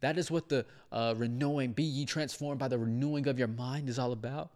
That 0.01 0.19
is 0.19 0.31
what 0.31 0.49
the 0.49 0.65
uh, 0.93 1.15
renewing, 1.17 1.73
be 1.73 1.83
ye 1.83 2.05
transformed 2.05 2.59
by 2.59 2.69
the 2.69 2.79
renewing 2.79 3.27
of 3.29 3.39
your 3.39 3.49
mind 3.49 3.89
is 3.89 3.99
all 3.99 4.13
about. 4.13 4.51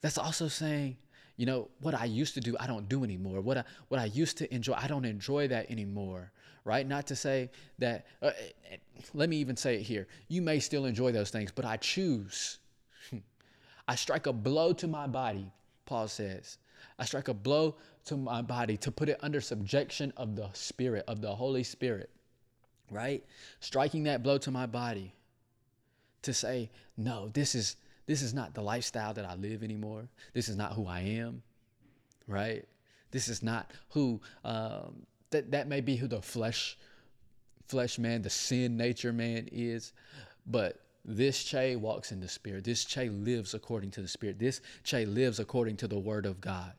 That's 0.00 0.18
also 0.18 0.48
saying, 0.48 0.96
you 1.36 1.46
know, 1.46 1.68
what 1.80 1.94
I 1.94 2.04
used 2.04 2.34
to 2.34 2.40
do, 2.40 2.56
I 2.58 2.66
don't 2.66 2.88
do 2.88 3.04
anymore. 3.04 3.40
What 3.40 3.58
I, 3.58 3.64
what 3.88 4.00
I 4.00 4.06
used 4.06 4.38
to 4.38 4.54
enjoy, 4.54 4.74
I 4.74 4.86
don't 4.86 5.04
enjoy 5.04 5.48
that 5.48 5.70
anymore, 5.70 6.30
right? 6.64 6.86
Not 6.86 7.06
to 7.08 7.16
say 7.16 7.50
that, 7.78 8.06
uh, 8.22 8.30
let 9.12 9.28
me 9.28 9.36
even 9.36 9.56
say 9.56 9.76
it 9.76 9.82
here. 9.82 10.06
You 10.28 10.40
may 10.42 10.60
still 10.60 10.86
enjoy 10.86 11.12
those 11.12 11.30
things, 11.30 11.50
but 11.52 11.64
I 11.64 11.76
choose. 11.76 12.58
I 13.88 13.94
strike 13.94 14.26
a 14.26 14.32
blow 14.32 14.72
to 14.74 14.86
my 14.86 15.06
body, 15.06 15.50
Paul 15.84 16.08
says. 16.08 16.58
I 16.98 17.04
strike 17.04 17.28
a 17.28 17.34
blow 17.34 17.76
to 18.06 18.16
my 18.16 18.42
body 18.42 18.76
to 18.78 18.90
put 18.90 19.08
it 19.08 19.18
under 19.22 19.40
subjection 19.40 20.12
of 20.16 20.36
the 20.36 20.48
Spirit, 20.52 21.04
of 21.08 21.20
the 21.20 21.34
Holy 21.34 21.62
Spirit 21.62 22.10
right? 22.90 23.24
Striking 23.60 24.04
that 24.04 24.22
blow 24.22 24.38
to 24.38 24.50
my 24.50 24.66
body 24.66 25.14
to 26.22 26.32
say, 26.32 26.70
no, 26.96 27.28
this 27.28 27.54
is 27.54 27.76
this 28.06 28.22
is 28.22 28.32
not 28.32 28.54
the 28.54 28.62
lifestyle 28.62 29.12
that 29.14 29.24
I 29.24 29.34
live 29.34 29.64
anymore. 29.64 30.08
This 30.32 30.48
is 30.48 30.56
not 30.56 30.74
who 30.74 30.86
I 30.86 31.00
am, 31.00 31.42
right? 32.28 32.64
This 33.10 33.26
is 33.26 33.42
not 33.42 33.72
who 33.90 34.20
um, 34.44 35.06
that 35.30 35.50
that 35.50 35.68
may 35.68 35.80
be 35.80 35.96
who 35.96 36.06
the 36.06 36.22
flesh 36.22 36.78
flesh 37.66 37.98
man, 37.98 38.22
the 38.22 38.30
sin 38.30 38.76
nature 38.76 39.12
man 39.12 39.48
is, 39.50 39.92
but 40.46 40.80
this 41.06 41.44
Chae 41.44 41.78
walks 41.78 42.10
in 42.10 42.20
the 42.20 42.28
spirit. 42.28 42.64
This 42.64 42.84
Chae 42.84 43.24
lives 43.24 43.54
according 43.54 43.92
to 43.92 44.02
the 44.02 44.08
spirit. 44.08 44.38
This 44.38 44.60
Chae 44.84 45.06
lives 45.12 45.38
according 45.38 45.76
to 45.78 45.88
the 45.88 45.98
word 45.98 46.26
of 46.26 46.40
God. 46.40 46.72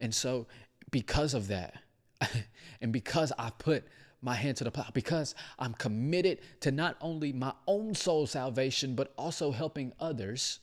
And 0.00 0.14
so 0.14 0.46
because 0.90 1.34
of 1.34 1.48
that, 1.48 1.74
and 2.80 2.92
because 2.92 3.32
I 3.38 3.50
put 3.50 3.84
my 4.22 4.34
hand 4.34 4.56
to 4.56 4.64
the 4.64 4.70
plow 4.70 4.86
because 4.94 5.34
I'm 5.58 5.74
committed 5.74 6.40
to 6.60 6.70
not 6.70 6.96
only 7.02 7.32
my 7.32 7.52
own 7.66 7.94
soul 7.94 8.26
salvation, 8.26 8.94
but 8.94 9.12
also 9.18 9.52
helping 9.52 9.92
others 10.00 10.60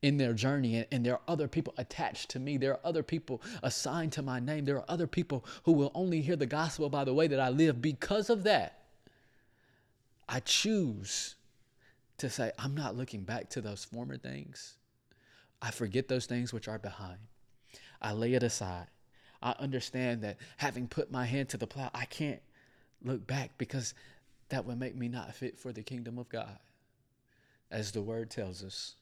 in 0.00 0.16
their 0.16 0.32
journey. 0.32 0.86
And 0.90 1.04
there 1.04 1.14
are 1.14 1.20
other 1.28 1.48
people 1.48 1.74
attached 1.76 2.30
to 2.30 2.38
me. 2.40 2.56
There 2.56 2.72
are 2.72 2.80
other 2.84 3.02
people 3.02 3.42
assigned 3.62 4.12
to 4.12 4.22
my 4.22 4.40
name. 4.40 4.64
There 4.64 4.76
are 4.76 4.90
other 4.90 5.06
people 5.06 5.44
who 5.64 5.72
will 5.72 5.92
only 5.94 6.22
hear 6.22 6.36
the 6.36 6.46
gospel 6.46 6.88
by 6.88 7.04
the 7.04 7.14
way 7.14 7.26
that 7.26 7.40
I 7.40 7.50
live. 7.50 7.82
Because 7.82 8.30
of 8.30 8.44
that, 8.44 8.84
I 10.28 10.40
choose 10.40 11.34
to 12.18 12.28
say, 12.28 12.52
I'm 12.58 12.74
not 12.74 12.96
looking 12.96 13.22
back 13.22 13.48
to 13.50 13.60
those 13.60 13.84
former 13.84 14.16
things. 14.16 14.76
I 15.62 15.70
forget 15.70 16.08
those 16.08 16.26
things 16.26 16.52
which 16.52 16.68
are 16.68 16.78
behind. 16.78 17.18
I 18.00 18.12
lay 18.12 18.34
it 18.34 18.42
aside. 18.42 18.86
I 19.42 19.54
understand 19.58 20.22
that 20.22 20.38
having 20.56 20.88
put 20.88 21.10
my 21.10 21.24
hand 21.24 21.48
to 21.50 21.56
the 21.56 21.66
plow, 21.66 21.90
I 21.94 22.04
can't 22.04 22.40
look 23.02 23.26
back 23.26 23.52
because 23.58 23.94
that 24.48 24.64
would 24.64 24.78
make 24.78 24.96
me 24.96 25.08
not 25.08 25.34
fit 25.34 25.58
for 25.58 25.72
the 25.72 25.82
kingdom 25.82 26.18
of 26.18 26.28
God, 26.28 26.58
as 27.70 27.92
the 27.92 28.02
word 28.02 28.30
tells 28.30 28.64
us. 28.64 28.96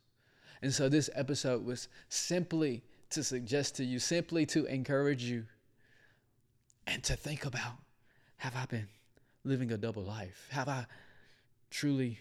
And 0.63 0.73
so 0.73 0.89
this 0.89 1.09
episode 1.15 1.65
was 1.65 1.89
simply 2.09 2.83
to 3.11 3.23
suggest 3.23 3.77
to 3.77 3.85
you, 3.85 3.99
simply 3.99 4.45
to 4.47 4.67
encourage 4.67 5.23
you, 5.23 5.45
and 6.87 7.03
to 7.05 7.17
think 7.17 7.45
about 7.45 7.75
have 8.39 8.55
I 8.55 8.67
been 8.67 8.89
living 9.45 9.73
a 9.73 9.79
double 9.79 10.03
life? 10.03 10.49
Have 10.51 10.69
I 10.69 10.87
truly 11.71 12.19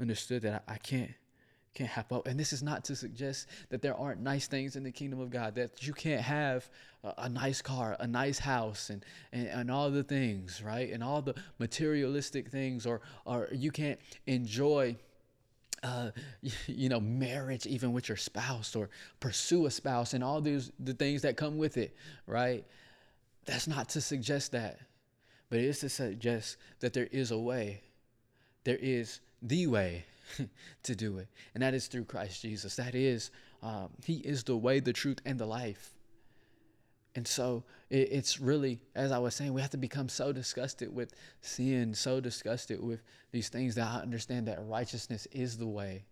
understood 0.00 0.42
that 0.42 0.64
I, 0.68 0.76
can't 0.78 1.10
can't 1.76 1.90
have 1.90 2.08
both. 2.08 2.26
And 2.26 2.40
this 2.40 2.52
is 2.52 2.62
not 2.62 2.84
to 2.86 2.96
suggest 2.96 3.46
that 3.68 3.82
there 3.82 3.94
aren't 3.94 4.20
nice 4.20 4.46
things 4.46 4.76
in 4.76 4.82
the 4.82 4.90
kingdom 4.90 5.20
of 5.20 5.30
God, 5.30 5.54
that 5.56 5.86
you 5.86 5.92
can't 5.92 6.22
have 6.22 6.68
a, 7.04 7.12
a 7.18 7.28
nice 7.28 7.60
car, 7.60 7.96
a 8.00 8.06
nice 8.06 8.38
house, 8.38 8.90
and, 8.90 9.04
and, 9.32 9.46
and 9.48 9.70
all 9.70 9.90
the 9.90 10.02
things, 10.02 10.62
right? 10.64 10.90
And 10.90 11.04
all 11.04 11.20
the 11.20 11.34
materialistic 11.58 12.48
things, 12.48 12.86
or, 12.86 13.02
or 13.24 13.48
you 13.52 13.70
can't 13.70 14.00
enjoy. 14.26 14.96
Uh, 15.82 16.10
you 16.66 16.88
know, 16.88 16.98
marriage 16.98 17.66
even 17.66 17.92
with 17.92 18.08
your 18.08 18.16
spouse, 18.16 18.74
or 18.74 18.88
pursue 19.20 19.66
a 19.66 19.70
spouse, 19.70 20.14
and 20.14 20.24
all 20.24 20.40
these 20.40 20.72
the 20.80 20.94
things 20.94 21.22
that 21.22 21.36
come 21.36 21.58
with 21.58 21.76
it, 21.76 21.94
right? 22.26 22.64
That's 23.44 23.68
not 23.68 23.90
to 23.90 24.00
suggest 24.00 24.52
that, 24.52 24.80
but 25.50 25.58
it 25.58 25.66
is 25.66 25.80
to 25.80 25.90
suggest 25.90 26.56
that 26.80 26.94
there 26.94 27.08
is 27.12 27.30
a 27.30 27.38
way. 27.38 27.82
There 28.64 28.78
is 28.80 29.20
the 29.42 29.66
way 29.66 30.04
to 30.82 30.94
do 30.94 31.18
it. 31.18 31.28
And 31.54 31.62
that 31.62 31.74
is 31.74 31.86
through 31.86 32.04
Christ 32.04 32.42
Jesus. 32.42 32.76
That 32.76 32.94
is, 32.94 33.30
um, 33.62 33.88
He 34.04 34.14
is 34.16 34.44
the 34.44 34.56
way, 34.56 34.80
the 34.80 34.92
truth, 34.92 35.20
and 35.24 35.38
the 35.38 35.46
life. 35.46 35.92
And 37.14 37.26
so 37.26 37.64
it, 37.88 38.12
it's 38.12 38.40
really, 38.40 38.80
as 38.94 39.10
I 39.10 39.18
was 39.18 39.34
saying, 39.34 39.52
we 39.54 39.62
have 39.62 39.70
to 39.70 39.78
become 39.78 40.08
so 40.08 40.32
disgusted 40.32 40.94
with 40.94 41.14
sin, 41.40 41.94
so 41.94 42.20
disgusted 42.20 42.82
with 42.82 43.02
these 43.32 43.48
things 43.48 43.74
that 43.76 43.88
I 43.88 44.00
understand 44.00 44.46
that 44.48 44.58
righteousness 44.66 45.26
is 45.32 45.56
the 45.56 45.66
way. 45.66 46.04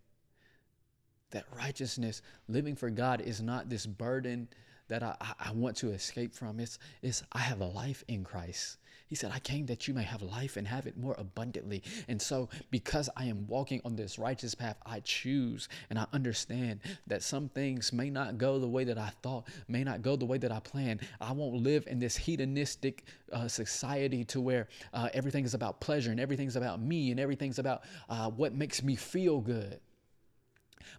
That 1.31 1.45
righteousness, 1.55 2.21
living 2.47 2.75
for 2.75 2.89
God, 2.89 3.21
is 3.21 3.41
not 3.41 3.69
this 3.69 3.85
burden 3.85 4.47
that 4.87 5.03
I, 5.03 5.15
I 5.39 5.51
want 5.51 5.77
to 5.77 5.91
escape 5.91 6.33
from. 6.33 6.59
It's, 6.59 6.79
it's 7.01 7.23
I 7.31 7.39
have 7.39 7.61
a 7.61 7.65
life 7.65 8.03
in 8.07 8.23
Christ. 8.23 8.77
He 9.07 9.15
said, 9.15 9.31
I 9.33 9.39
came 9.39 9.67
that 9.67 9.87
you 9.87 9.93
may 9.93 10.03
have 10.03 10.21
life 10.21 10.57
and 10.57 10.67
have 10.67 10.87
it 10.87 10.97
more 10.97 11.15
abundantly. 11.17 11.83
And 12.07 12.21
so, 12.21 12.49
because 12.71 13.09
I 13.15 13.25
am 13.25 13.45
walking 13.47 13.81
on 13.85 13.95
this 13.95 14.17
righteous 14.17 14.55
path, 14.55 14.77
I 14.85 14.99
choose 15.01 15.69
and 15.89 15.99
I 15.99 16.05
understand 16.11 16.79
that 17.07 17.21
some 17.21 17.49
things 17.49 17.93
may 17.93 18.09
not 18.09 18.37
go 18.37 18.57
the 18.59 18.67
way 18.67 18.83
that 18.85 18.97
I 18.97 19.11
thought, 19.21 19.47
may 19.67 19.83
not 19.83 20.01
go 20.01 20.15
the 20.15 20.25
way 20.25 20.37
that 20.39 20.51
I 20.51 20.59
planned. 20.59 21.01
I 21.21 21.31
won't 21.31 21.55
live 21.55 21.85
in 21.87 21.99
this 21.99 22.15
hedonistic 22.15 23.05
uh, 23.31 23.47
society 23.47 24.25
to 24.25 24.41
where 24.41 24.67
uh, 24.93 25.09
everything 25.13 25.45
is 25.45 25.53
about 25.53 25.79
pleasure 25.79 26.11
and 26.11 26.19
everything's 26.19 26.55
about 26.55 26.81
me 26.81 27.11
and 27.11 27.19
everything's 27.19 27.59
about 27.59 27.83
uh, 28.09 28.29
what 28.29 28.53
makes 28.53 28.81
me 28.81 28.95
feel 28.95 29.39
good 29.39 29.79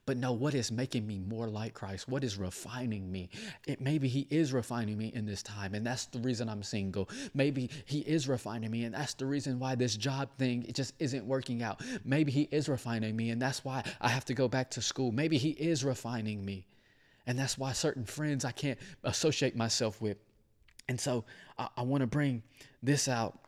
but 0.05 0.17
no, 0.17 0.33
what 0.33 0.55
is 0.55 0.71
making 0.71 1.07
me 1.07 1.19
more 1.19 1.49
like 1.49 1.75
Christ, 1.75 2.09
what 2.09 2.25
is 2.25 2.37
refining 2.37 3.11
me. 3.11 3.31
It, 3.67 3.81
maybe 3.81 4.09
He 4.09 4.27
is 4.31 4.53
refining 4.53 4.99
me 4.99 5.13
in 5.15 5.27
this 5.27 5.43
time, 5.43 5.75
and 5.75 5.87
that's 5.87 6.07
the 6.07 6.19
reason 6.21 6.49
I'm 6.49 6.63
single. 6.63 7.09
Maybe 7.35 7.71
He 7.85 8.01
is 8.01 8.29
refining 8.29 8.71
me, 8.71 8.85
and 8.85 8.95
that's 8.95 9.15
the 9.15 9.27
reason 9.27 9.59
why 9.59 9.75
this 9.75 9.97
job 9.97 10.31
thing 10.39 10.65
it 10.69 10.75
just 10.75 10.95
isn't 10.99 11.25
working 11.25 11.63
out. 11.63 11.83
Maybe 12.05 12.33
He 12.33 12.49
is 12.51 12.69
refining 12.69 13.17
me, 13.17 13.31
and 13.31 13.41
that's 13.41 13.65
why 13.65 13.83
I 14.01 14.09
have 14.09 14.25
to 14.27 14.35
go 14.35 14.49
back 14.49 14.71
to 14.73 14.83
school. 14.83 15.13
Maybe 15.13 15.39
He 15.39 15.51
is 15.51 15.85
refining 15.85 16.45
me, 16.45 16.67
and 17.27 17.39
that's 17.39 17.59
why 17.59 17.73
certain 17.73 18.05
friends 18.05 18.45
I 18.45 18.53
can't 18.53 18.79
associate 19.05 19.57
myself 19.57 20.01
with. 20.01 20.19
And 20.89 21.01
so 21.01 21.25
I, 21.59 21.69
I 21.79 21.83
want 21.83 22.03
to 22.03 22.07
bring 22.07 22.43
this 22.83 23.09
out 23.09 23.39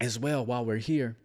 as 0.00 0.18
well 0.18 0.44
while 0.44 0.64
we're 0.64 0.76
here 0.76 1.16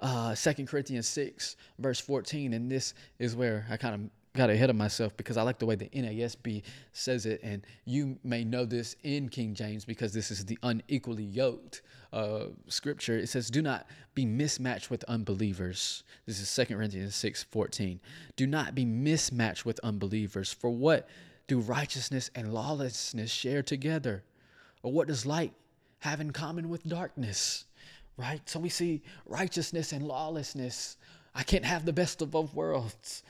uh, 0.00 0.34
2 0.34 0.66
Corinthians 0.66 1.06
6, 1.08 1.56
verse 1.78 2.00
14. 2.00 2.54
And 2.54 2.70
this 2.70 2.94
is 3.18 3.36
where 3.36 3.66
I 3.70 3.76
kind 3.76 3.94
of 3.94 4.10
got 4.34 4.48
ahead 4.48 4.70
of 4.70 4.76
myself 4.76 5.16
because 5.16 5.36
I 5.36 5.42
like 5.42 5.58
the 5.58 5.66
way 5.66 5.74
the 5.74 5.88
NASB 5.88 6.62
says 6.92 7.26
it. 7.26 7.40
And 7.42 7.64
you 7.84 8.18
may 8.24 8.44
know 8.44 8.64
this 8.64 8.96
in 9.02 9.28
King 9.28 9.54
James 9.54 9.84
because 9.84 10.12
this 10.12 10.30
is 10.30 10.44
the 10.44 10.58
unequally 10.62 11.24
yoked 11.24 11.82
uh, 12.12 12.46
scripture. 12.68 13.18
It 13.18 13.28
says, 13.28 13.50
Do 13.50 13.62
not 13.62 13.86
be 14.14 14.24
mismatched 14.24 14.90
with 14.90 15.04
unbelievers. 15.04 16.04
This 16.26 16.40
is 16.40 16.54
2 16.54 16.74
Corinthians 16.74 17.14
6, 17.14 17.44
14. 17.44 18.00
Do 18.36 18.46
not 18.46 18.74
be 18.74 18.84
mismatched 18.84 19.64
with 19.64 19.80
unbelievers. 19.82 20.52
For 20.52 20.70
what 20.70 21.08
do 21.46 21.58
righteousness 21.58 22.30
and 22.34 22.54
lawlessness 22.54 23.30
share 23.30 23.62
together? 23.62 24.22
Or 24.82 24.92
what 24.92 25.08
does 25.08 25.26
light 25.26 25.52
have 26.00 26.20
in 26.20 26.30
common 26.30 26.68
with 26.68 26.84
darkness? 26.84 27.64
Right? 28.20 28.46
So 28.48 28.60
we 28.60 28.68
see 28.68 29.02
righteousness 29.24 29.92
and 29.92 30.06
lawlessness. 30.06 30.98
I 31.34 31.42
can't 31.42 31.64
have 31.64 31.86
the 31.86 31.92
best 31.92 32.20
of 32.20 32.30
both 32.30 32.52
worlds, 32.52 33.22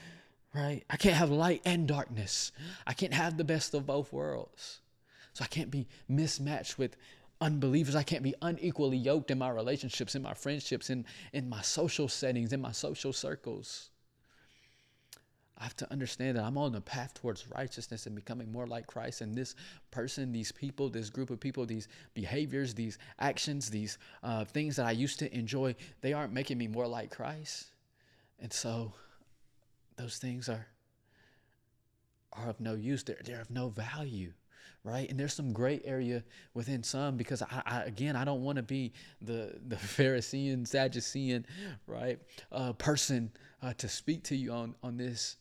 right? 0.52 0.82
I 0.90 0.96
can't 0.96 1.14
have 1.14 1.30
light 1.30 1.62
and 1.64 1.86
darkness. 1.86 2.50
I 2.86 2.92
can't 2.92 3.14
have 3.14 3.36
the 3.36 3.44
best 3.44 3.72
of 3.72 3.86
both 3.86 4.12
worlds. 4.12 4.80
So 5.32 5.44
I 5.44 5.46
can't 5.46 5.70
be 5.70 5.86
mismatched 6.08 6.76
with 6.76 6.96
unbelievers. 7.40 7.94
I 7.94 8.02
can't 8.02 8.24
be 8.24 8.34
unequally 8.42 8.96
yoked 8.96 9.30
in 9.30 9.38
my 9.38 9.50
relationships, 9.50 10.16
in 10.16 10.22
my 10.22 10.34
friendships, 10.34 10.90
in, 10.90 11.06
in 11.32 11.48
my 11.48 11.62
social 11.62 12.08
settings, 12.08 12.52
in 12.52 12.60
my 12.60 12.72
social 12.72 13.12
circles. 13.12 13.90
I 15.60 15.64
have 15.64 15.76
to 15.76 15.92
understand 15.92 16.38
that 16.38 16.44
I'm 16.44 16.56
on 16.56 16.72
the 16.72 16.80
path 16.80 17.12
towards 17.12 17.46
righteousness 17.54 18.06
and 18.06 18.16
becoming 18.16 18.50
more 18.50 18.66
like 18.66 18.86
Christ. 18.86 19.20
And 19.20 19.34
this 19.34 19.54
person, 19.90 20.32
these 20.32 20.50
people, 20.50 20.88
this 20.88 21.10
group 21.10 21.28
of 21.28 21.38
people, 21.38 21.66
these 21.66 21.86
behaviors, 22.14 22.72
these 22.72 22.98
actions, 23.18 23.68
these 23.68 23.98
uh, 24.22 24.44
things 24.46 24.76
that 24.76 24.86
I 24.86 24.92
used 24.92 25.18
to 25.18 25.32
enjoy, 25.36 25.74
they 26.00 26.14
aren't 26.14 26.32
making 26.32 26.56
me 26.56 26.66
more 26.66 26.86
like 26.86 27.14
Christ. 27.14 27.66
And 28.38 28.50
so 28.50 28.94
those 29.96 30.16
things 30.16 30.48
are 30.48 30.66
are 32.32 32.48
of 32.48 32.60
no 32.60 32.74
use. 32.74 33.02
They're, 33.02 33.18
they're 33.24 33.40
of 33.40 33.50
no 33.50 33.68
value 33.68 34.32
right? 34.84 35.10
And 35.10 35.18
there's 35.18 35.34
some 35.34 35.52
gray 35.52 35.80
area 35.84 36.24
within 36.54 36.82
some 36.82 37.16
because 37.16 37.42
I, 37.42 37.62
I 37.66 37.82
again 37.82 38.16
I 38.16 38.24
don't 38.24 38.42
want 38.42 38.56
to 38.56 38.62
be 38.62 38.92
the 39.20 39.58
the 39.66 39.76
Pharisee 39.76 40.52
and 40.52 40.66
Sadducean, 40.66 41.46
right, 41.86 42.18
uh, 42.52 42.72
person 42.74 43.30
uh, 43.62 43.72
to 43.74 43.88
speak 43.88 44.24
to 44.24 44.36
you 44.36 44.52
on 44.52 44.74
on 44.82 44.96
this. 44.96 45.36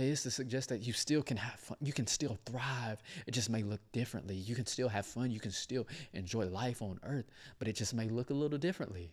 But 0.00 0.06
it's 0.06 0.22
to 0.22 0.30
suggest 0.30 0.70
that 0.70 0.80
you 0.80 0.94
still 0.94 1.22
can 1.22 1.36
have 1.36 1.60
fun. 1.60 1.76
You 1.82 1.92
can 1.92 2.06
still 2.06 2.38
thrive. 2.46 3.02
It 3.26 3.32
just 3.32 3.50
may 3.50 3.62
look 3.62 3.82
differently. 3.92 4.34
You 4.34 4.54
can 4.54 4.64
still 4.64 4.88
have 4.88 5.04
fun. 5.04 5.30
You 5.30 5.40
can 5.40 5.50
still 5.50 5.86
enjoy 6.14 6.46
life 6.46 6.80
on 6.80 6.98
earth, 7.02 7.26
but 7.58 7.68
it 7.68 7.74
just 7.74 7.92
may 7.92 8.08
look 8.08 8.30
a 8.30 8.34
little 8.34 8.56
differently. 8.56 9.12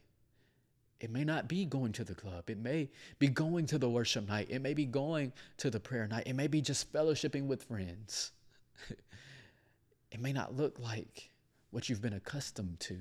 It 1.01 1.12
may 1.12 1.25
not 1.25 1.50
be 1.50 1.65
going 1.65 1.91
to 1.91 2.06
the 2.06 2.15
club. 2.15 2.50
It 2.50 2.58
may 2.58 2.89
be 3.20 3.27
going 3.27 3.65
to 3.65 3.77
the 3.77 3.89
worship 3.89 4.29
night. 4.29 4.48
It 4.50 4.62
may 4.62 4.74
be 4.74 4.86
going 4.86 5.34
to 5.58 5.70
the 5.70 5.82
prayer 5.82 6.08
night. 6.08 6.24
It 6.25 6.38
may 6.38 6.48
be 6.48 6.62
just 6.62 6.94
fellowshipping 6.94 7.48
with 7.48 7.63
friends. 7.63 8.32
it 8.89 10.22
may 10.22 10.32
not 10.32 10.56
look 10.56 10.79
like 10.79 11.32
what 11.72 11.89
you've 11.89 12.01
been 12.01 12.13
accustomed 12.13 12.79
to. 12.79 12.98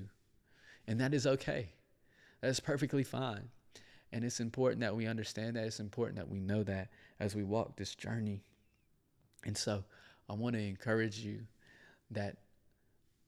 And 0.87 0.99
that 0.99 1.13
is 1.13 1.25
okay. 1.25 1.69
That's 2.41 2.59
perfectly 2.59 3.05
fine. 3.05 3.47
And 4.11 4.23
it's 4.23 4.39
important 4.39 4.81
that 4.81 4.95
we 4.95 5.05
understand 5.05 5.55
that. 5.55 5.65
It's 5.65 5.79
important 5.79 6.17
that 6.17 6.29
we 6.29 6.39
know 6.39 6.63
that 6.63 6.89
as 7.19 7.35
we 7.35 7.43
walk 7.43 7.75
this 7.75 7.95
journey. 7.95 8.43
And 9.45 9.57
so 9.57 9.83
I 10.29 10.33
want 10.33 10.55
to 10.55 10.61
encourage 10.61 11.19
you 11.19 11.41
that 12.11 12.37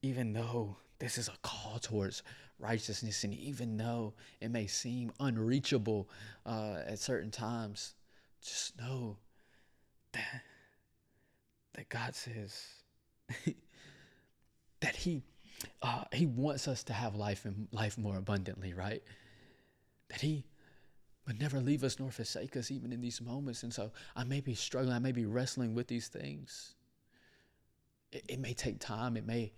even 0.01 0.33
though 0.33 0.77
this 1.00 1.17
is 1.17 1.27
a 1.27 1.38
call 1.41 1.79
towards 1.79 2.24
righteousness, 2.59 3.24
and 3.24 3.33
even 3.33 3.77
though 3.77 4.13
it 4.41 4.51
may 4.51 4.67
seem 4.67 5.12
unreachable 5.19 6.09
uh, 6.45 6.77
at 6.86 7.00
certain 7.00 7.31
times, 7.31 7.95
just 8.41 8.77
know 8.77 9.17
that, 10.13 10.41
that 11.75 11.89
God 11.89 12.15
says 12.15 12.65
that 14.81 14.95
He 14.95 15.24
uh, 15.81 16.05
He 16.13 16.25
wants 16.25 16.67
us 16.67 16.83
to 16.86 16.93
have 16.93 17.15
life 17.15 17.45
and 17.45 17.67
life 17.71 17.98
more 17.98 18.17
abundantly, 18.17 18.74
right? 18.74 19.03
That 20.09 20.21
He 20.21 20.45
would 21.29 21.39
never 21.39 21.59
leave 21.62 21.83
us 21.83 22.00
nor 22.00 22.09
forsake 22.09 22.57
us 22.57 22.71
even 22.71 22.91
in 22.91 23.01
these 23.01 23.21
moments. 23.21 23.62
And 23.62 23.71
so 23.71 23.91
I 24.15 24.24
may 24.24 24.41
be 24.41 24.55
struggling, 24.55 24.95
I 24.95 25.00
may 25.00 25.12
be 25.12 25.27
wrestling 25.27 25.75
with 25.75 25.88
these 25.88 26.07
things. 26.07 26.74
It, 28.12 28.24
it 28.27 28.39
may 28.39 28.53
take 28.55 28.79
time, 28.79 29.15
it 29.15 29.27
may 29.27 29.53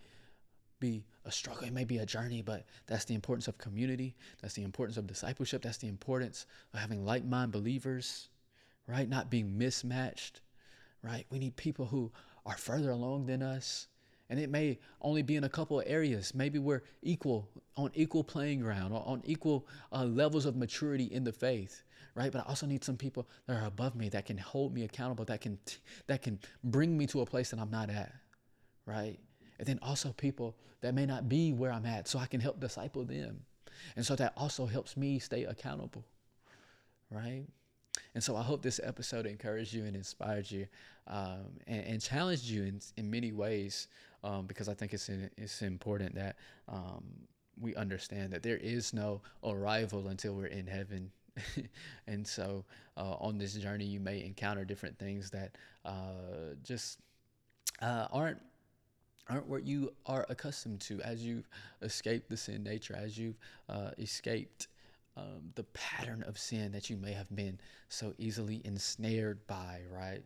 be 0.81 1.05
a 1.23 1.31
struggle, 1.31 1.63
it 1.63 1.71
may 1.71 1.85
be 1.85 1.99
a 1.99 2.05
journey, 2.05 2.41
but 2.41 2.65
that's 2.87 3.05
the 3.05 3.15
importance 3.15 3.47
of 3.47 3.57
community. 3.57 4.17
That's 4.41 4.53
the 4.53 4.63
importance 4.63 4.97
of 4.97 5.07
discipleship. 5.07 5.61
That's 5.61 5.77
the 5.77 5.87
importance 5.87 6.45
of 6.73 6.81
having 6.81 7.05
like 7.05 7.23
minded 7.23 7.53
believers, 7.53 8.27
right? 8.85 9.07
Not 9.07 9.29
being 9.29 9.57
mismatched, 9.57 10.41
right? 11.01 11.25
We 11.29 11.39
need 11.39 11.55
people 11.55 11.85
who 11.85 12.11
are 12.45 12.57
further 12.57 12.89
along 12.89 13.27
than 13.27 13.41
us. 13.41 13.87
And 14.31 14.39
it 14.39 14.49
may 14.49 14.79
only 15.01 15.23
be 15.23 15.35
in 15.35 15.43
a 15.43 15.49
couple 15.49 15.81
of 15.81 15.85
areas. 15.89 16.33
Maybe 16.33 16.57
we're 16.57 16.83
equal, 17.01 17.49
on 17.75 17.91
equal 17.95 18.23
playing 18.23 18.61
ground, 18.61 18.93
or 18.93 19.03
on 19.05 19.21
equal 19.25 19.67
uh, 19.91 20.05
levels 20.05 20.45
of 20.45 20.55
maturity 20.55 21.03
in 21.03 21.25
the 21.25 21.33
faith, 21.33 21.83
right? 22.15 22.31
But 22.31 22.45
I 22.45 22.49
also 22.49 22.65
need 22.65 22.81
some 22.81 22.95
people 22.95 23.27
that 23.45 23.61
are 23.61 23.67
above 23.67 23.93
me 23.93 24.07
that 24.07 24.25
can 24.25 24.37
hold 24.37 24.73
me 24.73 24.85
accountable, 24.85 25.25
that 25.25 25.41
can 25.41 25.59
that 26.07 26.21
can 26.21 26.39
bring 26.63 26.97
me 26.97 27.07
to 27.07 27.19
a 27.19 27.25
place 27.25 27.49
that 27.49 27.59
I'm 27.59 27.71
not 27.71 27.89
at, 27.89 28.13
right? 28.85 29.19
And 29.59 29.67
then 29.67 29.79
also 29.81 30.13
people 30.13 30.55
that 30.79 30.95
may 30.95 31.05
not 31.05 31.27
be 31.27 31.51
where 31.51 31.73
I'm 31.73 31.85
at, 31.85 32.07
so 32.07 32.17
I 32.17 32.25
can 32.25 32.39
help 32.39 32.61
disciple 32.61 33.03
them. 33.03 33.41
And 33.97 34.05
so 34.05 34.15
that 34.15 34.31
also 34.37 34.65
helps 34.65 34.95
me 34.95 35.19
stay 35.19 35.43
accountable, 35.43 36.05
right? 37.09 37.43
And 38.15 38.23
so 38.23 38.35
I 38.35 38.43
hope 38.43 38.61
this 38.61 38.79
episode 38.81 39.25
encouraged 39.25 39.73
you 39.73 39.85
and 39.85 39.95
inspired 39.95 40.49
you 40.49 40.67
um, 41.07 41.59
and, 41.67 41.85
and, 41.85 42.01
challenged 42.01 42.45
you 42.45 42.63
in, 42.63 42.79
in 42.97 43.09
many 43.09 43.31
ways 43.31 43.87
um, 44.23 44.45
because 44.45 44.69
I 44.69 44.73
think 44.73 44.93
it's, 44.93 45.09
in, 45.09 45.29
it's 45.37 45.61
important 45.61 46.15
that 46.15 46.35
um, 46.67 47.03
we 47.59 47.75
understand 47.75 48.33
that 48.33 48.43
there 48.43 48.57
is 48.57 48.93
no 48.93 49.21
arrival 49.43 50.07
until 50.07 50.33
we're 50.33 50.47
in 50.47 50.67
heaven. 50.67 51.11
and 52.07 52.25
so 52.27 52.65
uh, 52.97 53.15
on 53.19 53.37
this 53.37 53.53
journey, 53.53 53.85
you 53.85 53.99
may 53.99 54.23
encounter 54.23 54.65
different 54.65 54.97
things 54.97 55.29
that 55.31 55.57
uh, 55.85 56.55
just 56.63 56.99
uh, 57.81 58.07
aren't 58.11 58.39
aren't 59.29 59.47
what 59.47 59.63
you 59.63 59.93
are 60.07 60.25
accustomed 60.29 60.81
to 60.81 60.99
as 61.03 61.23
you've 61.23 61.47
escaped 61.81 62.29
the 62.29 62.35
sin 62.35 62.63
nature, 62.63 62.95
as 62.97 63.17
you've 63.17 63.37
uh, 63.69 63.91
escaped 63.97 64.67
um, 65.15 65.51
the 65.55 65.63
pattern 65.73 66.23
of 66.23 66.37
sin 66.37 66.71
that 66.71 66.89
you 66.89 66.97
may 66.97 67.13
have 67.13 67.33
been 67.35 67.59
so 67.89 68.13
easily 68.17 68.61
ensnared 68.63 69.45
by, 69.47 69.81
right? 69.91 70.23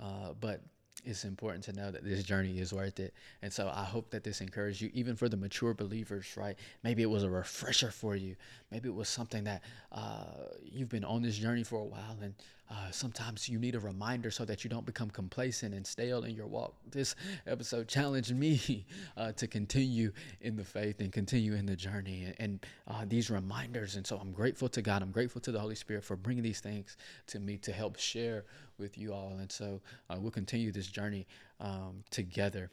Uh, 0.00 0.32
but 0.40 0.62
it's 1.04 1.24
important 1.24 1.64
to 1.64 1.72
know 1.72 1.90
that 1.90 2.04
this 2.04 2.22
journey 2.22 2.58
is 2.58 2.72
worth 2.72 3.00
it. 3.00 3.14
And 3.42 3.52
so 3.52 3.70
I 3.74 3.84
hope 3.84 4.10
that 4.10 4.24
this 4.24 4.40
encouraged 4.40 4.80
you, 4.80 4.90
even 4.94 5.16
for 5.16 5.28
the 5.28 5.36
mature 5.36 5.74
believers, 5.74 6.36
right? 6.36 6.56
Maybe 6.82 7.02
it 7.02 7.10
was 7.10 7.22
a 7.22 7.30
refresher 7.30 7.90
for 7.90 8.16
you. 8.16 8.36
Maybe 8.70 8.88
it 8.88 8.94
was 8.94 9.08
something 9.08 9.44
that 9.44 9.62
uh, 9.92 10.24
you've 10.62 10.88
been 10.88 11.04
on 11.04 11.22
this 11.22 11.36
journey 11.36 11.64
for 11.64 11.80
a 11.80 11.84
while, 11.84 12.16
and 12.22 12.34
uh, 12.70 12.90
sometimes 12.92 13.48
you 13.48 13.58
need 13.58 13.74
a 13.74 13.80
reminder 13.80 14.30
so 14.30 14.44
that 14.44 14.62
you 14.62 14.70
don't 14.70 14.86
become 14.86 15.10
complacent 15.10 15.74
and 15.74 15.84
stale 15.84 16.22
in 16.22 16.34
your 16.34 16.46
walk. 16.46 16.74
This 16.88 17.16
episode 17.46 17.88
challenged 17.88 18.34
me 18.34 18.86
uh, 19.16 19.32
to 19.32 19.48
continue 19.48 20.12
in 20.40 20.56
the 20.56 20.64
faith 20.64 21.00
and 21.00 21.12
continue 21.12 21.54
in 21.54 21.66
the 21.66 21.74
journey 21.74 22.32
and, 22.38 22.64
uh, 22.86 23.04
these 23.06 23.28
reminders. 23.30 23.96
And 23.96 24.06
so 24.06 24.18
I'm 24.18 24.32
grateful 24.32 24.68
to 24.68 24.82
God. 24.82 25.02
I'm 25.02 25.10
grateful 25.10 25.40
to 25.42 25.52
the 25.52 25.58
Holy 25.58 25.74
Spirit 25.74 26.04
for 26.04 26.16
bringing 26.16 26.44
these 26.44 26.60
things 26.60 26.96
to 27.28 27.40
me 27.40 27.56
to 27.58 27.72
help 27.72 27.98
share 27.98 28.44
with 28.78 28.96
you 28.96 29.12
all. 29.12 29.36
And 29.38 29.50
so 29.50 29.80
uh, 30.08 30.16
we'll 30.20 30.30
continue 30.30 30.70
this 30.70 30.86
journey 30.86 31.26
um, 31.58 32.04
together. 32.10 32.70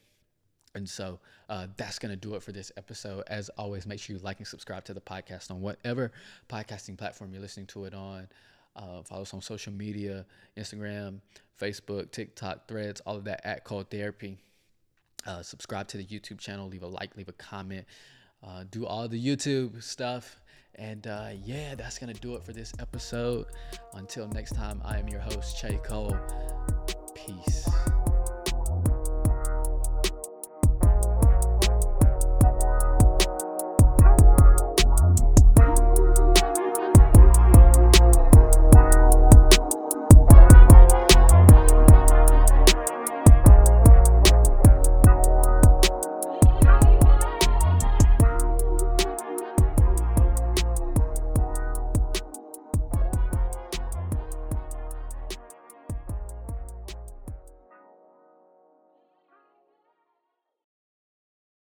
And 0.75 0.87
so 0.87 1.19
uh, 1.49 1.67
that's 1.75 1.97
going 1.97 2.11
to 2.11 2.15
do 2.15 2.35
it 2.35 2.43
for 2.43 2.51
this 2.51 2.71
episode. 2.77 3.23
As 3.27 3.49
always, 3.57 3.87
make 3.87 3.99
sure 3.99 4.15
you 4.15 4.21
like 4.21 4.37
and 4.37 4.47
subscribe 4.47 4.85
to 4.85 4.93
the 4.93 5.01
podcast 5.01 5.49
on 5.49 5.59
whatever 5.59 6.11
podcasting 6.49 6.97
platform 6.97 7.31
you're 7.31 7.41
listening 7.41 7.65
to 7.67 7.85
it 7.85 7.95
on. 7.95 8.27
Uh, 8.77 9.01
follow 9.03 9.23
us 9.23 9.33
on 9.33 9.41
social 9.41 9.73
media 9.73 10.25
Instagram, 10.55 11.19
Facebook, 11.59 12.11
TikTok, 12.11 12.67
threads, 12.67 13.01
all 13.05 13.15
of 13.15 13.23
that 13.23 13.41
at 13.43 13.63
Cole 13.63 13.83
Therapy. 13.83 14.37
Uh, 15.25 15.41
subscribe 15.41 15.87
to 15.89 15.97
the 15.97 16.05
YouTube 16.05 16.37
channel, 16.37 16.67
leave 16.67 16.83
a 16.83 16.87
like, 16.87 17.15
leave 17.17 17.27
a 17.27 17.33
comment, 17.33 17.85
uh, 18.45 18.63
do 18.69 18.85
all 18.85 19.07
the 19.07 19.21
YouTube 19.23 19.81
stuff. 19.81 20.39
And 20.75 21.07
uh, 21.07 21.29
yeah, 21.43 21.73
that's 21.75 21.97
going 21.97 22.13
to 22.13 22.21
do 22.21 22.35
it 22.35 22.43
for 22.43 22.53
this 22.53 22.71
episode. 22.79 23.47
Until 23.95 24.27
next 24.27 24.55
time, 24.55 24.81
I 24.85 24.99
am 24.99 25.07
your 25.07 25.21
host, 25.21 25.61
Chae 25.61 25.83
Cole. 25.83 26.15